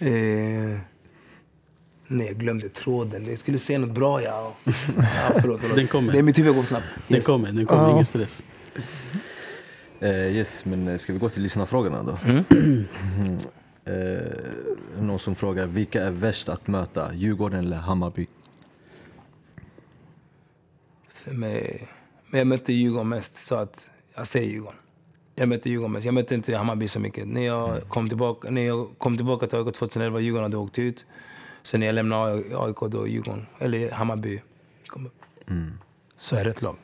[0.00, 0.78] Eh,
[2.06, 3.26] nej, jag glömde tråden.
[3.28, 4.54] Jag skulle säga något bra ja.
[4.64, 4.72] ja
[5.40, 5.76] förlåt, förlåt.
[5.76, 6.12] Den kommer.
[6.12, 6.86] Det är mitt huvud går snabbt.
[7.08, 7.26] Den Yes.
[7.26, 7.90] kommer, den kommer, Ja.
[7.92, 8.42] ingen stress.
[10.00, 12.18] Eh, yes, men eh, ska vi gå till lyssnarfrågorna då?
[13.86, 17.14] eh, någon som frågar, vilka är värst att möta?
[17.14, 18.26] Djurgården eller Hammarby?
[21.08, 21.88] För mig,
[22.30, 24.78] men jag mötte Djurgården mest, så att jag säger Djurgården.
[25.34, 26.04] Jag mötte Djurgården mest.
[26.04, 27.28] Jag mötte inte Hammarby så mycket.
[27.28, 31.04] När jag kom tillbaka, när jag kom tillbaka till AIK 2011, Djurgården hade åkt ut.
[31.62, 34.40] Sen när jag lämnade AIK, då Djurgården, eller Hammarby
[34.86, 35.24] kom upp.
[36.16, 36.76] Så är det ett lag.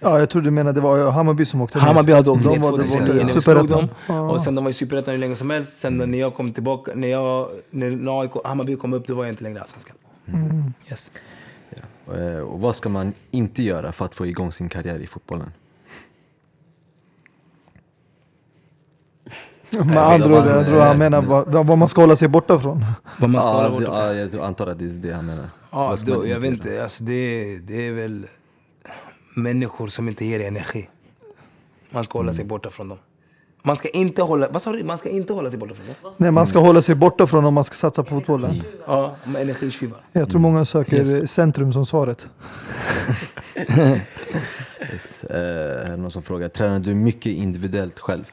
[0.00, 1.84] Ja, jag tror du menade det var Hammarby som åkte ner.
[1.86, 3.66] Hammarby hade åkt ner var 2009 borta i när vi slog Superettan.
[3.68, 3.88] dem.
[4.06, 4.20] Ja.
[4.30, 5.76] Och sen de var i Superettan hur länge som helst.
[5.76, 9.24] Sen när jag kom tillbaka, när, jag, när, när AIK, Hammarby kom upp, då var
[9.24, 9.96] jag inte längre allsvenskan.
[10.90, 11.10] Yes.
[12.14, 15.52] Eh, Och vad ska man inte göra för att få igång sin karriär i fotbollen?
[19.70, 22.84] Med andra ord, jag tror han menar vad, vad man ska hålla sig borta från.
[23.20, 25.26] Vad man ska Ja, hålla det, borta ja, jag antar att det är det han
[25.26, 25.48] menar.
[25.70, 26.82] Ja, då, jag vet inte.
[26.82, 28.26] Alltså det, det är väl
[29.34, 30.88] människor som inte ger dig energi.
[31.90, 32.98] Man ska hålla sig borta från dem.
[33.62, 34.84] Man ska inte hålla, vad sa du?
[34.84, 36.12] Man ska inte hålla sig borta från dem?
[36.16, 38.62] Nej, man ska hålla sig borta från om man ska satsa på fotbollen.
[38.86, 40.00] Ja, energitjuvar.
[40.12, 42.26] Jag tror många söker centrum som svaret.
[44.92, 45.24] Yes.
[45.24, 48.24] Eh, här är någon som frågar, tränar du mycket individuellt själv?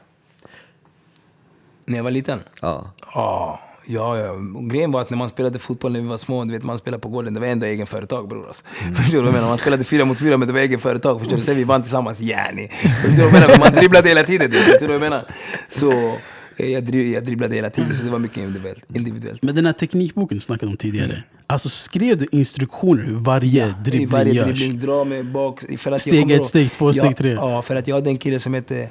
[1.84, 2.40] När jag var liten?
[2.60, 2.90] Ja.
[3.14, 4.30] Ja, ja, ja.
[4.30, 6.78] Och grejen var att när man spelade fotboll när vi var små, du vet, man
[6.78, 8.46] spelade på gården, det var ändå egen företag bror.
[8.46, 8.64] Alltså.
[8.96, 9.48] Förstår du vad jag menar?
[9.48, 11.18] Man spelade fyra mot fyra men det var egen företag.
[11.20, 11.42] Förstår du?
[11.42, 12.68] Sen vi vann tillsammans, yani.
[12.68, 13.58] Förstår du vad jag menar?
[13.58, 14.50] Man dribblade hela tiden.
[14.50, 14.56] du.
[14.58, 15.26] Förstår du vad jag menar?
[15.70, 15.92] Så
[16.56, 18.84] eh, jag, dri- jag dribblade hela tiden, så det var mycket individuellt.
[18.94, 19.42] individuellt.
[19.42, 21.22] Men den här teknikboken du snackade om tidigare.
[21.46, 24.46] Alltså skrev du instruktioner hur varje I dribbling varje görs?
[24.58, 25.64] dribbling, dra mig bak.
[25.78, 27.32] För att Steg ett, steg två, steg ja, tre.
[27.32, 28.90] Ja, för att jag hade en kille som hette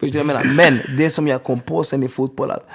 [0.00, 0.44] Förstår du vad jag menar?
[0.44, 2.68] Men det som jag kom på sen i fotboll, att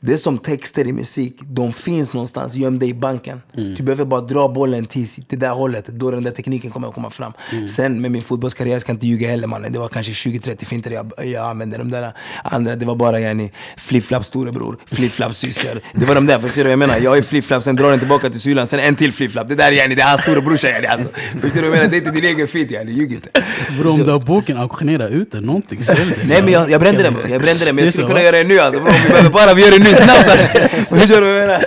[0.00, 3.42] det är som texter i musik, de finns någonstans gömda i banken.
[3.76, 6.94] Du behöver bara dra bollen till det där hållet, då den där tekniken kommer att
[6.94, 7.32] komma fram.
[7.76, 9.72] Sen med min fotbollskarriär, ska jag inte ljuga heller mannen.
[9.72, 11.78] Det var kanske 20-30 finter jag, jag använde.
[11.78, 12.12] De där
[12.44, 15.80] andra, det var bara yani, flip-flap storebror, flip-flap syster.
[15.92, 16.98] Det var de där, förstår du vad jag menar?
[16.98, 19.48] Jag är flip-flap, sen drar den tillbaka till sylan, sen en till flip-flap.
[19.48, 21.08] Det där yani, det är hans storebrorsa yani alltså.
[21.40, 21.88] Förstår du vad jag menar?
[21.88, 23.28] Det är inte din egen fit yani, ljug inte.
[23.78, 25.42] Bro, om du har boken, auktionera ut den.
[25.42, 26.28] Någonting, sälj den.
[26.28, 28.36] Nej men jag, jag brände den bror, jag brände den men jag skulle kunna göra
[28.36, 28.94] det nu alltså bror.
[29.02, 30.48] Vi behöver bara vi gör det nu snabbt alltså.
[30.96, 31.64] Förstår du vad jag menar?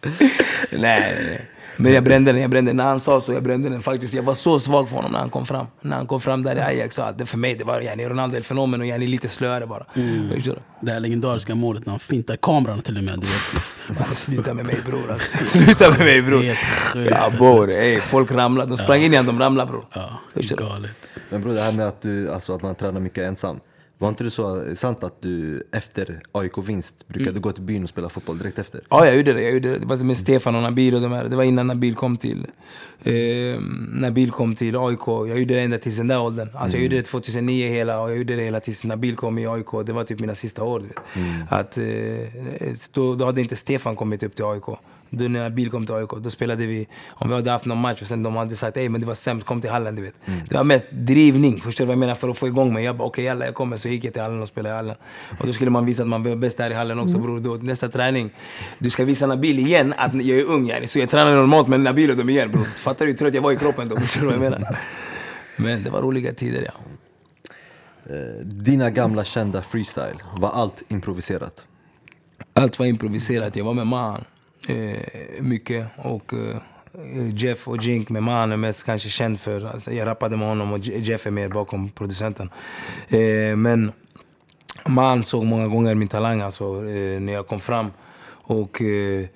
[0.70, 1.48] nej, nej, nej.
[1.80, 2.76] Men jag brände den, jag brände den.
[2.76, 4.14] När han sa så, jag brände den faktiskt.
[4.14, 5.66] Jag var så svag för honom när han kom fram.
[5.80, 7.18] När han kom fram där i Ajax och allt.
[7.18, 9.84] Det för mig, det var yani Ronaldo el fenomen och yani lite slöare bara.
[10.34, 10.86] Förstår du?
[10.86, 13.24] Det här legendariska målet när han fintar kameran till och med.
[13.88, 15.46] Man, sluta med mig bror alltså.
[15.46, 16.44] Sluta med mig bror.
[17.10, 18.66] Ja bror, ey, folk ramlar.
[18.66, 19.84] De sprang in i honom, de ramlade bror.
[19.92, 20.90] Ja, galet.
[21.30, 23.60] Men bror, det här med att, du, alltså, att man tränar mycket ensam.
[24.00, 28.08] Var inte det så sant att du efter AIK-vinst brukade gå till byn och spela
[28.08, 28.80] fotboll direkt efter?
[28.90, 29.42] Ja, jag gjorde det.
[29.42, 29.78] Jag gjorde det.
[29.78, 31.24] det var med Stefan och Nabil och de här.
[31.24, 32.46] Det var innan Nabil kom till,
[33.02, 33.60] eh,
[33.92, 35.06] Nabil kom till AIK.
[35.06, 36.48] Jag gjorde det ända tills den där åldern.
[36.54, 39.46] Alltså jag gjorde det 2009 hela och jag gjorde det hela tills Nabil kom i
[39.46, 39.86] AIK.
[39.86, 40.80] Det var typ mina sista år.
[40.80, 40.96] Vet.
[41.52, 41.84] Att, eh,
[42.92, 44.78] då, då hade inte Stefan kommit upp till AIK.
[45.10, 48.02] Då när Nabil kom till AIK, då spelade vi, om vi hade haft någon match
[48.02, 50.14] och sen de hade sagt ej men det var sämst, kom till hallen du vet.
[50.48, 52.14] Det var mest drivning, förstår du vad jag menar?
[52.14, 52.84] För att få igång mig.
[52.84, 53.76] Jag bara okej okay, jag kommer.
[53.76, 54.96] Så gick jag till hallen och spelade i hallen.
[55.38, 57.40] Och då skulle man visa att man var bäst där i hallen också bror.
[57.40, 58.30] Då, nästa träning,
[58.78, 60.86] du ska visa Nabil igen att jag är ung yani.
[60.86, 62.64] Så jag tränar normalt med Nabil och dem igen bror.
[62.64, 63.96] Fattar du hur trött jag var i kroppen då?
[63.96, 64.78] Förstår du vad jag menar?
[65.56, 66.72] Men det var roliga tider ja.
[68.14, 71.66] Eh, dina gamla kända freestyle, var allt improviserat?
[72.54, 73.56] Allt var improviserat.
[73.56, 74.24] Jag var med Man
[74.68, 75.86] eh, mycket.
[75.96, 76.56] Och eh,
[77.34, 79.66] Jeff och Jink med Man är mest kanske känd för.
[79.66, 82.50] Alltså, jag rappade med honom och Jeff är mer bakom producenten.
[83.08, 83.92] Eh, men
[84.86, 87.90] Man såg många gånger min talang alltså, eh, när jag kom fram.
[88.48, 89.26] Och eh,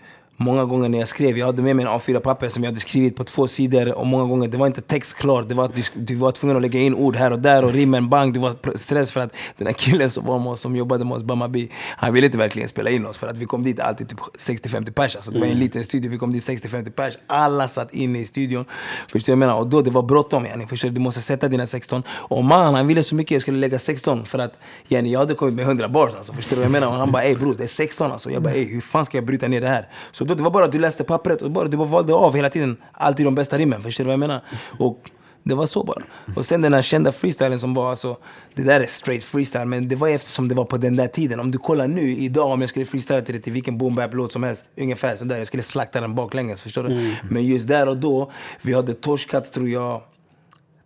[0.43, 3.16] många gånger när jag skrev, jag hade med mig en A4-papper som jag hade skrivit
[3.16, 5.82] på två sidor och många gånger, det var inte text klar, det var att du,
[5.95, 8.76] du var tvungen att lägga in ord här och där och rimmen bang, du var
[8.76, 11.70] stress för att den här killen som var med oss, som jobbade med oss, Bamabi,
[11.97, 14.93] han ville inte verkligen spela in oss för att vi kom dit alltid typ 60-50
[14.93, 18.18] pers, alltså det var en liten studio, vi kom dit 60-50 pers, alla satt inne
[18.18, 18.64] i studion.
[19.09, 19.61] Förstår du vad jag menar?
[19.61, 20.95] Och då det var bråttom yani, förstår du?
[20.95, 22.03] Du måste sätta dina 16.
[22.11, 24.53] Och man, han ville så mycket jag skulle lägga 16 för att
[24.88, 26.86] yani, jag hade kommit med 100 bars alltså, förstår du vad jag menar?
[26.86, 28.30] Och han bara ey bror, det är 16 alltså.
[28.30, 29.88] Jag bara ey, hur fan ska jag bryta ner det här?
[30.12, 32.37] Så då det var bara att du läste pappret och bara, du bara valde av
[32.37, 34.41] hela tiden, alltid de bästa rimmen, förstår du vad jag menar?
[34.78, 35.11] Och
[35.45, 36.03] det var så bara.
[36.37, 38.16] Och sen den här kända freestylen som var alltså,
[38.55, 41.41] det där är straight freestyle, men det var eftersom det var på den där tiden.
[41.41, 44.14] Om du kollar nu, idag, om jag skulle freestyla till det till vilken boom bap
[44.14, 47.16] låt som helst, ungefär sådär, jag skulle slakta den baklänges, förstår du?
[47.30, 50.03] Men just där och då, vi hade torskat tror jag,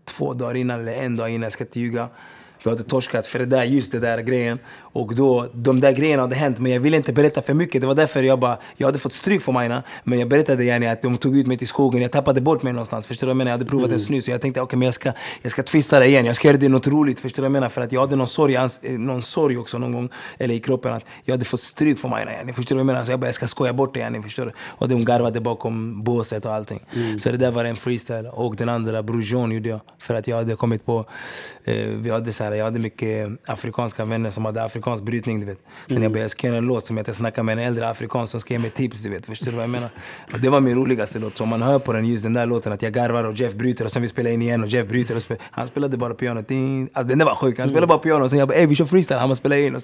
[0.04, 2.08] två dagar innan eller en dag innan, jag ska inte ljuga.
[2.66, 4.58] Vi hade torskat för det där, just det där grejen.
[4.78, 7.80] Och då, de där grejerna hade hänt, men jag ville inte berätta för mycket.
[7.80, 9.82] Det var därför jag bara, jag hade fått stryk för mina.
[10.04, 12.72] Men jag berättade gärna att de tog ut mig till skogen, jag tappade bort mig
[12.72, 13.06] någonstans.
[13.06, 13.50] Förstår du vad jag menar?
[13.50, 15.12] Jag hade provat en snus, så jag tänkte okej men jag ska,
[15.42, 16.26] jag ska twista det igen.
[16.26, 17.68] Jag ska göra det något roligt, förstår du vad jag menar?
[17.68, 20.08] För att jag hade någon sorg, eh, någon sorg också någon gång,
[20.38, 22.32] eller i kroppen, att jag hade fått stryk för mina.
[22.32, 22.52] Yani.
[22.52, 23.04] Förstår du vad jag menar?
[23.04, 24.52] Så jag bara, jag ska skoja bort det yani, förstår du?
[24.58, 26.80] Och de garvade bakom båset och allting.
[27.18, 28.28] Så det där var en freestyle.
[28.32, 29.80] Och den andra, Bror John, gjorde jag.
[29.98, 31.04] För att jag hade kommit på,
[31.64, 35.46] eh, vi hade så här, jag hade mycket afrikanska vänner som hade afrikansk brytning, du
[35.46, 35.58] vet.
[35.88, 38.60] Sen jag började skriva en låt som heter Snacka med en äldre afrikan som skrev
[38.60, 39.26] mig tips, du vet.
[39.26, 39.88] Förstår du vad jag menar?
[40.32, 41.36] Och det var min roligaste låt.
[41.36, 43.54] Så om man hör på den, just den där låten, att jag garvar och Jeff
[43.54, 46.14] bryter och sen vi spelar in igen och Jeff bryter och spe- Han spelade bara
[46.14, 46.38] piano.
[46.38, 47.58] Alltså den där var sjuk.
[47.58, 49.58] Han spelade bara piano och sen jag bara ey vi kör freestyle, han bara spela
[49.58, 49.78] in.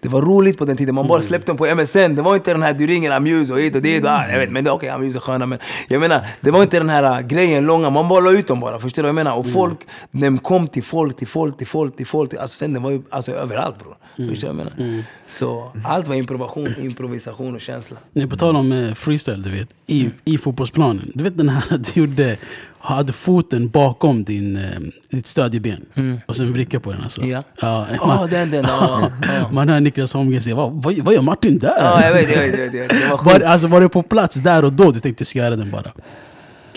[0.00, 0.94] Det var roligt på den tiden.
[0.94, 2.14] Man bara släppte dem på MSN.
[2.16, 4.04] Det var inte den här du ringer Amuse och hit och dit.
[4.04, 5.46] Och, ah, jag vet, men okej, Amuse är sköna.
[5.46, 5.58] Men
[5.88, 7.90] jag menar, det var inte den här äh, grejen långa.
[7.90, 8.78] Man bara la ut dem bara.
[8.78, 9.36] Förstår du vad jag menar?
[9.38, 9.78] Och folk,
[10.10, 12.34] de kom till folk, till folk, till folk, till folk.
[12.34, 13.96] Alltså sen det var ju alltså, överallt bror.
[14.16, 15.04] Förstår du vad jag menar?
[15.28, 17.96] Så allt var improvisation, improvisation och känsla.
[18.12, 19.68] Nej, på tal om eh, freestyle, du vet.
[19.86, 21.10] I, I fotbollsplanen.
[21.14, 22.36] Du vet den här att du gjorde,
[22.78, 24.62] hade foten bakom din, eh,
[25.08, 25.86] ditt stödjeben.
[26.26, 27.24] Och sen vricka på den alltså.
[27.24, 27.42] Ja.
[27.60, 28.64] ja Ja, den, den.
[28.68, 29.48] Ja, ja.
[29.52, 31.74] Man hör Niklas Holmgren säga vad, vad, vad gör Martin där?
[31.78, 32.88] ja jag vet, jag vet, jag vet.
[32.88, 35.56] Det var var, alltså, var det på plats där och då du tänkte ska göra
[35.56, 35.92] den bara?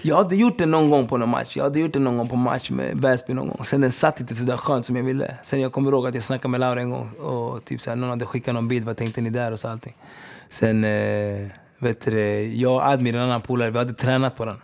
[0.06, 1.58] Jag hade gjort det någon gång på någon match.
[1.58, 3.66] Jag hade gjort det någon gång på match med Väsby någon gång.
[3.66, 5.36] Sen den satt inte sådär skönt som jag ville.
[5.44, 8.10] Sen jag kommer ihåg att jag snackade med Laura en gång och typ såhär, någon
[8.10, 9.96] hade skickat någon bild, vad tänkte ni där och så allting.
[10.50, 11.48] Sen, eh,
[11.80, 14.58] vet du, jag och Admir, en annan polare, vi hade tränat på den.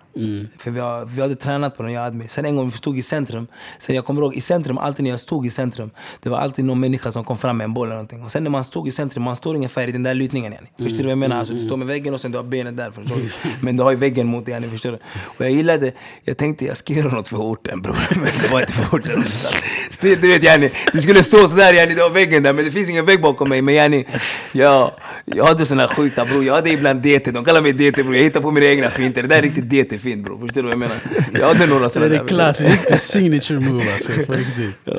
[0.58, 2.28] För vi, har, vi hade tränat på den, jag och Admir.
[2.28, 3.48] Sen en gång vi stod i centrum.
[3.78, 5.92] Sen jag kommer ihåg, i centrum, alltid när jag stod i centrum,
[6.22, 8.24] det var alltid någon människa som kom fram med en boll eller någonting.
[8.24, 10.54] Och sen när man stod i centrum, man står ungefär i den där lutningen.
[10.54, 10.68] Yani.
[10.78, 11.40] Förstår du vad jag menar?
[11.40, 12.92] Alltså, du står med väggen och sen du har benet där.
[12.92, 13.50] Förstår du?
[13.62, 15.00] Men du har ju väggen mot dig, yani, förstår du?
[15.24, 15.92] Och jag gillade,
[16.24, 17.98] jag tänkte jag ska göra något för orten bror.
[18.16, 19.24] Men det var inte för orten.
[20.02, 22.90] Du vet yani, du skulle stå sådär yani, du har väggen där, men det finns
[22.90, 23.62] ingen vägg bakom mig.
[23.62, 24.06] Men yani,
[24.52, 24.92] jag,
[25.26, 26.44] jag hade såna sjuka bror.
[26.44, 28.16] Jag hade ibland DT, de kallar mig DT bror.
[28.16, 29.22] Jag hittar på mina egna finter.
[29.22, 29.70] Det där är riktigt
[30.06, 30.40] DT-fint bror.
[30.40, 30.98] Förstår du vad jag menar?
[31.34, 32.24] Jag hade några Det sådana är där.
[32.24, 34.12] det klassiska, riktigt signature move alltså.
[34.26, 34.90] På riktigt.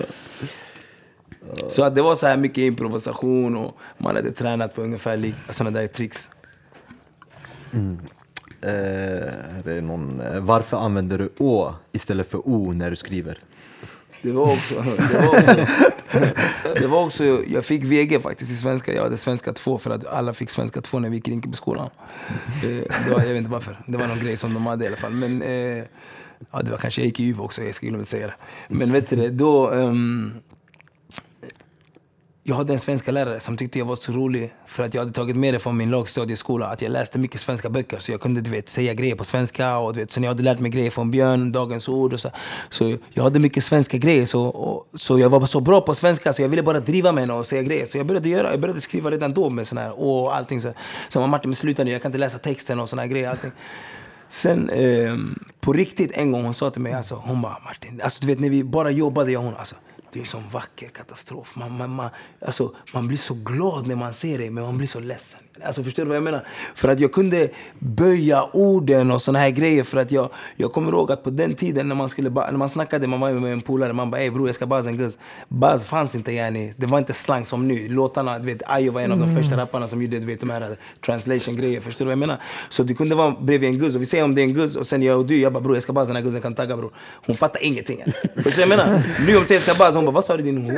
[1.69, 5.81] Så att det var så här mycket improvisation och man hade tränat på ungefär sådana
[5.81, 6.31] där tricks.
[8.61, 8.71] Eh,
[9.65, 13.39] det är någon, eh, varför använder du å istället för o när du skriver?
[14.23, 14.75] Det var också,
[15.13, 15.67] det var också,
[16.81, 18.95] det var också jag fick VG faktiskt i svenska.
[18.95, 21.91] Jag hade svenska 2 för att alla fick svenska 2 när vi gick i Rinkebyskolan.
[22.65, 22.71] Eh,
[23.07, 23.81] det var, jag vet inte varför.
[23.87, 25.13] Det var någon grej som de hade i alla fall.
[25.13, 25.85] Men eh,
[26.51, 28.35] ja, det var kanske, jag gick i UV också, jag skulle inte säga det.
[28.69, 29.71] Men vet du det, då...
[29.71, 30.33] Um,
[32.49, 35.13] jag hade en svenska lärare som tyckte jag var så rolig för att jag hade
[35.13, 36.67] tagit med det från min lågstadieskola.
[36.67, 39.79] Att jag läste mycket svenska böcker så jag kunde du vet, säga grejer på svenska.
[39.79, 42.31] Och, du vet, sen jag hade lärt mig grejer från Björn, Dagens Ord och så.
[42.71, 44.25] Så jag hade mycket svenska grejer.
[44.25, 47.23] Så, och, så jag var så bra på svenska så jag ville bara driva med
[47.23, 47.87] henne och säga grejer.
[47.87, 50.61] Så jag började, göra, jag började skriva redan då med sån här och allting.
[50.61, 50.73] Så,
[51.09, 53.31] så var Martin, sluta nu, jag kan inte läsa texten och såna här grejer.
[53.31, 53.53] Allting.
[54.29, 55.15] Sen eh,
[55.61, 58.41] på riktigt en gång hon sa till mig, alltså, hon bara Martin, alltså, du vet
[58.41, 59.75] när vi bara jobbade jag och hon, alltså,
[60.17, 61.57] det är en sån vacker katastrof.
[61.57, 62.11] Man, man, man,
[62.41, 65.41] alltså, man blir så glad när man ser dig men man blir så ledsen.
[65.65, 66.47] Alltså, förstår du vad jag menar?
[66.75, 67.49] För att jag kunde
[67.79, 69.85] böja orden och såna här grejer.
[69.85, 72.59] För att jag, jag kommer ihåg att på den tiden när man, skulle, ba- när
[72.59, 74.97] man snackade man var med en polare, man bara ey bror jag ska buzz en
[74.97, 75.19] guzz.
[75.49, 76.75] Buzz fanns inte yani.
[76.77, 77.89] Det var inte slang som nu.
[77.89, 80.51] Låtarna, du vet Ayo var en av de första rapparna som gjorde du vet, de
[80.51, 80.77] här
[81.07, 81.81] translation-grejer.
[81.81, 82.39] Förstår du vad jag menar?
[82.69, 84.77] Så du kunde vara bredvid en guzz och vi säger om det är en guzz
[84.77, 86.55] och sen jag och du, jag bara bror jag ska buzz den här guzzen, kan
[86.55, 86.93] tagga bror.
[87.27, 87.99] Hon fattar ingenting.
[87.99, 88.13] Yani.
[88.43, 89.03] Förstår du vad jag menar?
[89.27, 90.75] Nu om jag ska buzz, hon bara vad sa du din hora?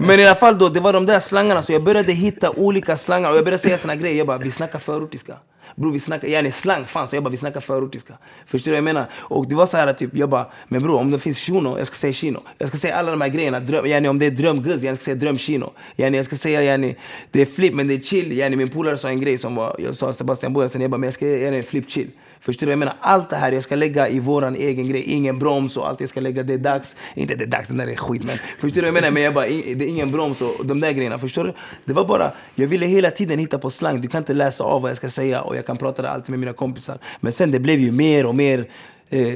[0.00, 2.96] Men i alla fall då, det var de där slangarna så jag började hitta olika
[2.96, 4.18] slangar jag började säga såna grejer.
[4.18, 5.36] Jag bara vi snackar förortiska.
[5.74, 8.14] Bror vi snackar, yani slang fanns, jag bara vi snackar förortiska.
[8.46, 9.06] Förstår du vad jag menar?
[9.14, 11.38] Och det var så här ah, typ, jag bara, men bror om oh, det finns
[11.38, 12.42] shuno, jag ska säga shino.
[12.58, 15.04] Jag ska säga alla de här grejerna, dröm, yani, om det är drömguzz, jag ska
[15.04, 15.72] säga drömshino.
[15.96, 16.96] Yani, jag ska säga yani,
[17.30, 18.32] det är flip men det är chill.
[18.32, 20.98] Yani, min polare sa en grej som var, uh, jag sa Sebastian Bojasen, jag bara,
[20.98, 22.10] men jag ska göra en flip chill.
[22.42, 22.72] Förstår du?
[22.72, 25.02] Jag menar allt det här jag ska lägga i våran egen grej.
[25.02, 26.42] Ingen broms och allt jag ska lägga.
[26.42, 26.96] Det är dags.
[27.14, 28.36] Inte det är dags, den där är skit men.
[28.58, 29.10] Förstår du vad jag menar?
[29.10, 31.18] Men jag bara, det är ingen broms och de där grejerna.
[31.18, 31.54] Förstår du?
[31.84, 34.00] Det var bara, jag ville hela tiden hitta på slang.
[34.00, 36.30] Du kan inte läsa av vad jag ska säga och jag kan prata det alltid
[36.30, 36.98] med mina kompisar.
[37.20, 38.68] Men sen det blev ju mer och mer
[39.10, 39.34] eh,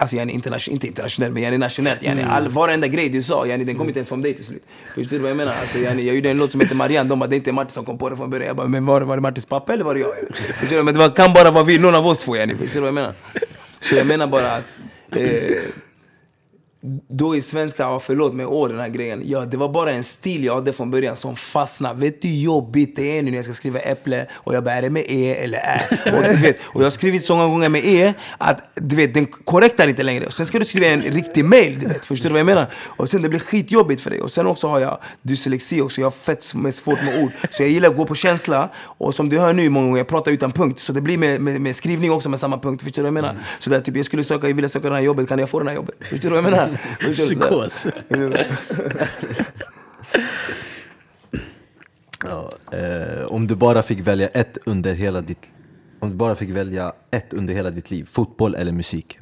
[0.00, 2.02] Alltså yani internation, inte internationellt men yani nationellt.
[2.02, 4.62] Yani all, varenda grej du sa, yani, den kom inte ens från dig till slut.
[4.94, 5.52] Förstår du vad jag menar?
[5.52, 7.70] Alltså, yani, jag gjorde en låt som heter Marianne, de bara det är inte Martin
[7.70, 8.46] som kom på det från början.
[8.46, 10.10] Jag bara, men var det, var det Martins pappa eller var det jag?
[10.34, 10.82] Förstår du?
[10.82, 12.56] Men det var, kan bara vara vi, någon av oss två yani.
[12.56, 13.14] Förstår du vad jag menar?
[13.80, 14.78] Så jag menar bara att
[15.16, 15.22] eh,
[17.08, 19.22] då i svenska, ja, förlåt mig, åh den här grejen.
[19.24, 22.00] Ja, det var bara en stil jag hade från början som fastnade.
[22.00, 24.74] Vet du hur jobbigt det är nu när jag ska skriva äpple och jag bara,
[24.74, 25.80] är det med E eller Ä?
[26.16, 29.14] Och, du vet, och jag har skrivit så många gånger med E att du vet,
[29.14, 30.26] den korrektar inte längre.
[30.26, 32.06] Och sen ska du skriva en riktig mail, du vet.
[32.06, 32.66] Förstår du vad jag menar?
[32.74, 34.20] Och sen det blir skitjobbigt för dig.
[34.20, 37.32] Och sen också har jag dyslexi också, jag har fett med svårt med ord.
[37.50, 38.70] Så jag gillar att gå på känsla.
[38.76, 40.80] Och som du hör nu många gånger, jag pratar utan punkt.
[40.80, 42.82] Så det blir med, med, med skrivning också med samma punkt.
[42.82, 43.38] Förstår du vad jag menar?
[43.58, 45.60] Så där, typ, jag skulle söka, jag ville söka det här jobbet, kan jag få
[45.60, 45.94] det här jobbet?
[46.00, 46.69] Förstår du vad jag menar?
[47.12, 47.86] Psykos.
[52.24, 55.52] Ja, eh, om du bara fick välja ett under hela ditt
[56.00, 59.18] om du bara fick välja ett under hela ditt liv, fotboll eller musik?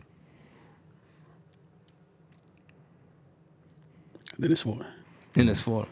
[4.36, 4.86] Den är svår.
[5.34, 5.86] Den är svår.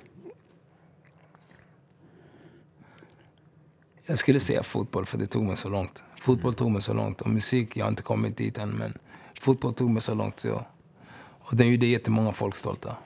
[4.08, 6.02] Jag skulle säga fotboll, för det tog mig så långt.
[6.20, 7.20] Fotboll tog mig så långt.
[7.20, 8.98] Och musik, jag har inte kommit dit än, men
[9.40, 10.40] fotboll tog mig så långt.
[10.40, 10.64] Så jag,
[11.50, 12.96] och den gjorde jättemånga folk stolta.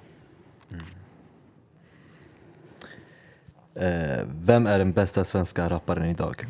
[3.75, 6.47] Eh, vem är den bästa svenska rapparen idag?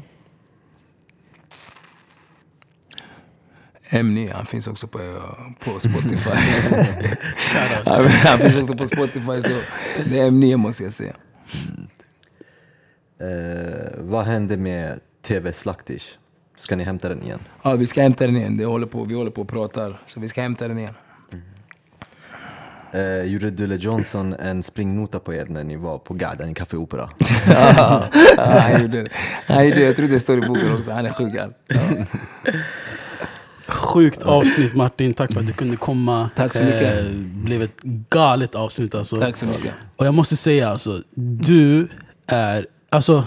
[3.90, 4.98] M9, han finns också på,
[5.64, 6.30] på Spotify.
[7.84, 9.60] han, han finns också på Spotify, så
[10.10, 11.14] det är M9 måste jag säga.
[13.20, 16.18] Eh, vad hände med TV Slaktish?
[16.56, 17.40] Ska ni hämta den igen?
[17.62, 18.56] Ja, vi ska hämta den igen.
[18.56, 20.94] Det håller på, vi håller på och pratar, så vi ska hämta den igen.
[22.92, 26.76] Eh, gjorde Dule Johnson en springnota på er när ni var på Garden i Café
[26.76, 27.10] Opera?
[27.48, 29.08] ja, han gjorde det.
[29.46, 29.86] Han gjorde det.
[29.86, 30.90] Jag tror det står i boken också.
[30.90, 31.32] Han är sjuk.
[33.68, 36.30] Sjukt avsnitt Martin, tack för att du kunde komma.
[36.36, 36.98] Tack så mycket.
[36.98, 37.12] Eh,
[37.44, 39.20] blev ett galet avsnitt alltså.
[39.20, 39.74] Tack så mycket.
[39.96, 41.88] Och jag måste säga alltså, du
[42.26, 43.24] är, alltså,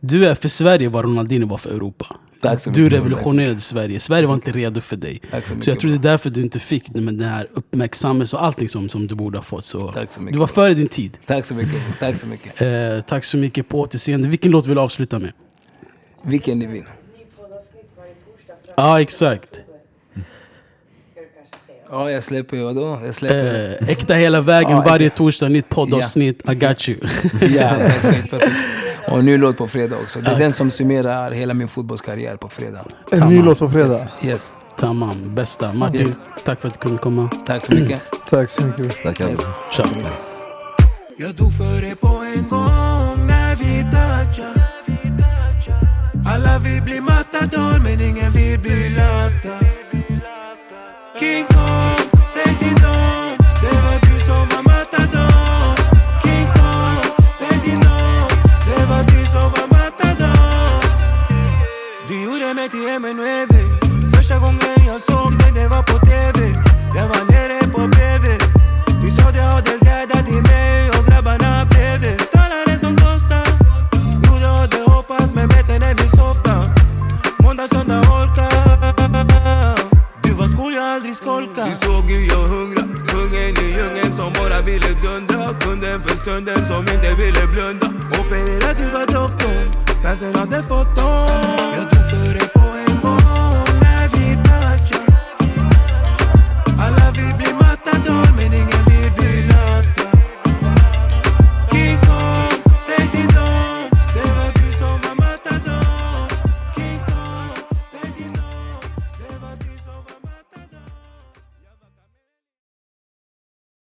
[0.00, 2.16] du är för Sverige vad Ronaldinho var för Europa.
[2.44, 4.00] Tack så Du revolutionerade Sverige.
[4.00, 5.20] Sverige var inte redo för dig.
[5.30, 8.68] Så Så jag tror det är därför du inte fick den här uppmärksamheten och allting
[8.68, 9.64] som, som du borde ha fått.
[9.64, 11.18] Så så du var före din tid.
[11.26, 11.82] Tack så mycket.
[12.00, 12.62] Tack så mycket.
[12.62, 14.28] Eh, tack så mycket på återseende.
[14.28, 15.32] Vilken låt vill du avsluta med?
[16.22, 16.84] Vilken ni vill.
[18.76, 19.48] Ja, exakt.
[20.14, 21.78] Kanske säga.
[21.90, 23.00] Ja, jag släpper ju vadå?
[23.04, 23.78] Jag släpper...
[23.82, 25.18] Eh, äkta hela vägen, varje exakt.
[25.18, 26.42] torsdag, nytt poddavsnitt.
[26.50, 26.98] I got you.
[27.40, 28.56] Ja, perfekt, perfekt.
[29.08, 30.20] Och en ny låt på fredag också.
[30.20, 32.84] Det är den som summerar hela min fotbollskarriär på fredag.
[33.10, 34.08] En ny låt på fredag.
[34.24, 34.52] Yes.
[34.78, 35.72] Tamam, bästa.
[35.72, 36.16] Martin, Yes.
[36.44, 37.30] tack för att du kunde komma.
[37.46, 38.02] Tack så mycket.
[38.30, 39.02] Tack så mycket.
[39.02, 39.28] Tackar.
[39.28, 39.40] Yes.
[41.18, 44.62] Jag dog för det på en gång när vi touchar
[46.26, 49.58] Alla vill bli matador men ingen vill bli lata
[51.20, 53.03] King Kong, säg till dem
[62.44, 63.60] Gjorde mig till Emanuele
[64.14, 66.38] Första gången jag såg dig det var på TV
[66.96, 68.26] Jag var nere på BB
[69.02, 73.40] Du sa du hade guidat till mig och grabbarna bredvid Talade som Costa.
[74.24, 76.56] Jo du hade hoppats men bättre när vi softa
[77.44, 78.48] Måndag, söndag orka
[80.22, 84.30] Du var skol, jag aldrig skolka Du såg hur jag hungra Kungen i djungeln som
[84.38, 87.86] bara ville dundra Kunden för stunden som inte ville blunda
[88.18, 89.68] Opererad, du var doktorn
[90.02, 91.03] Fansen hade fått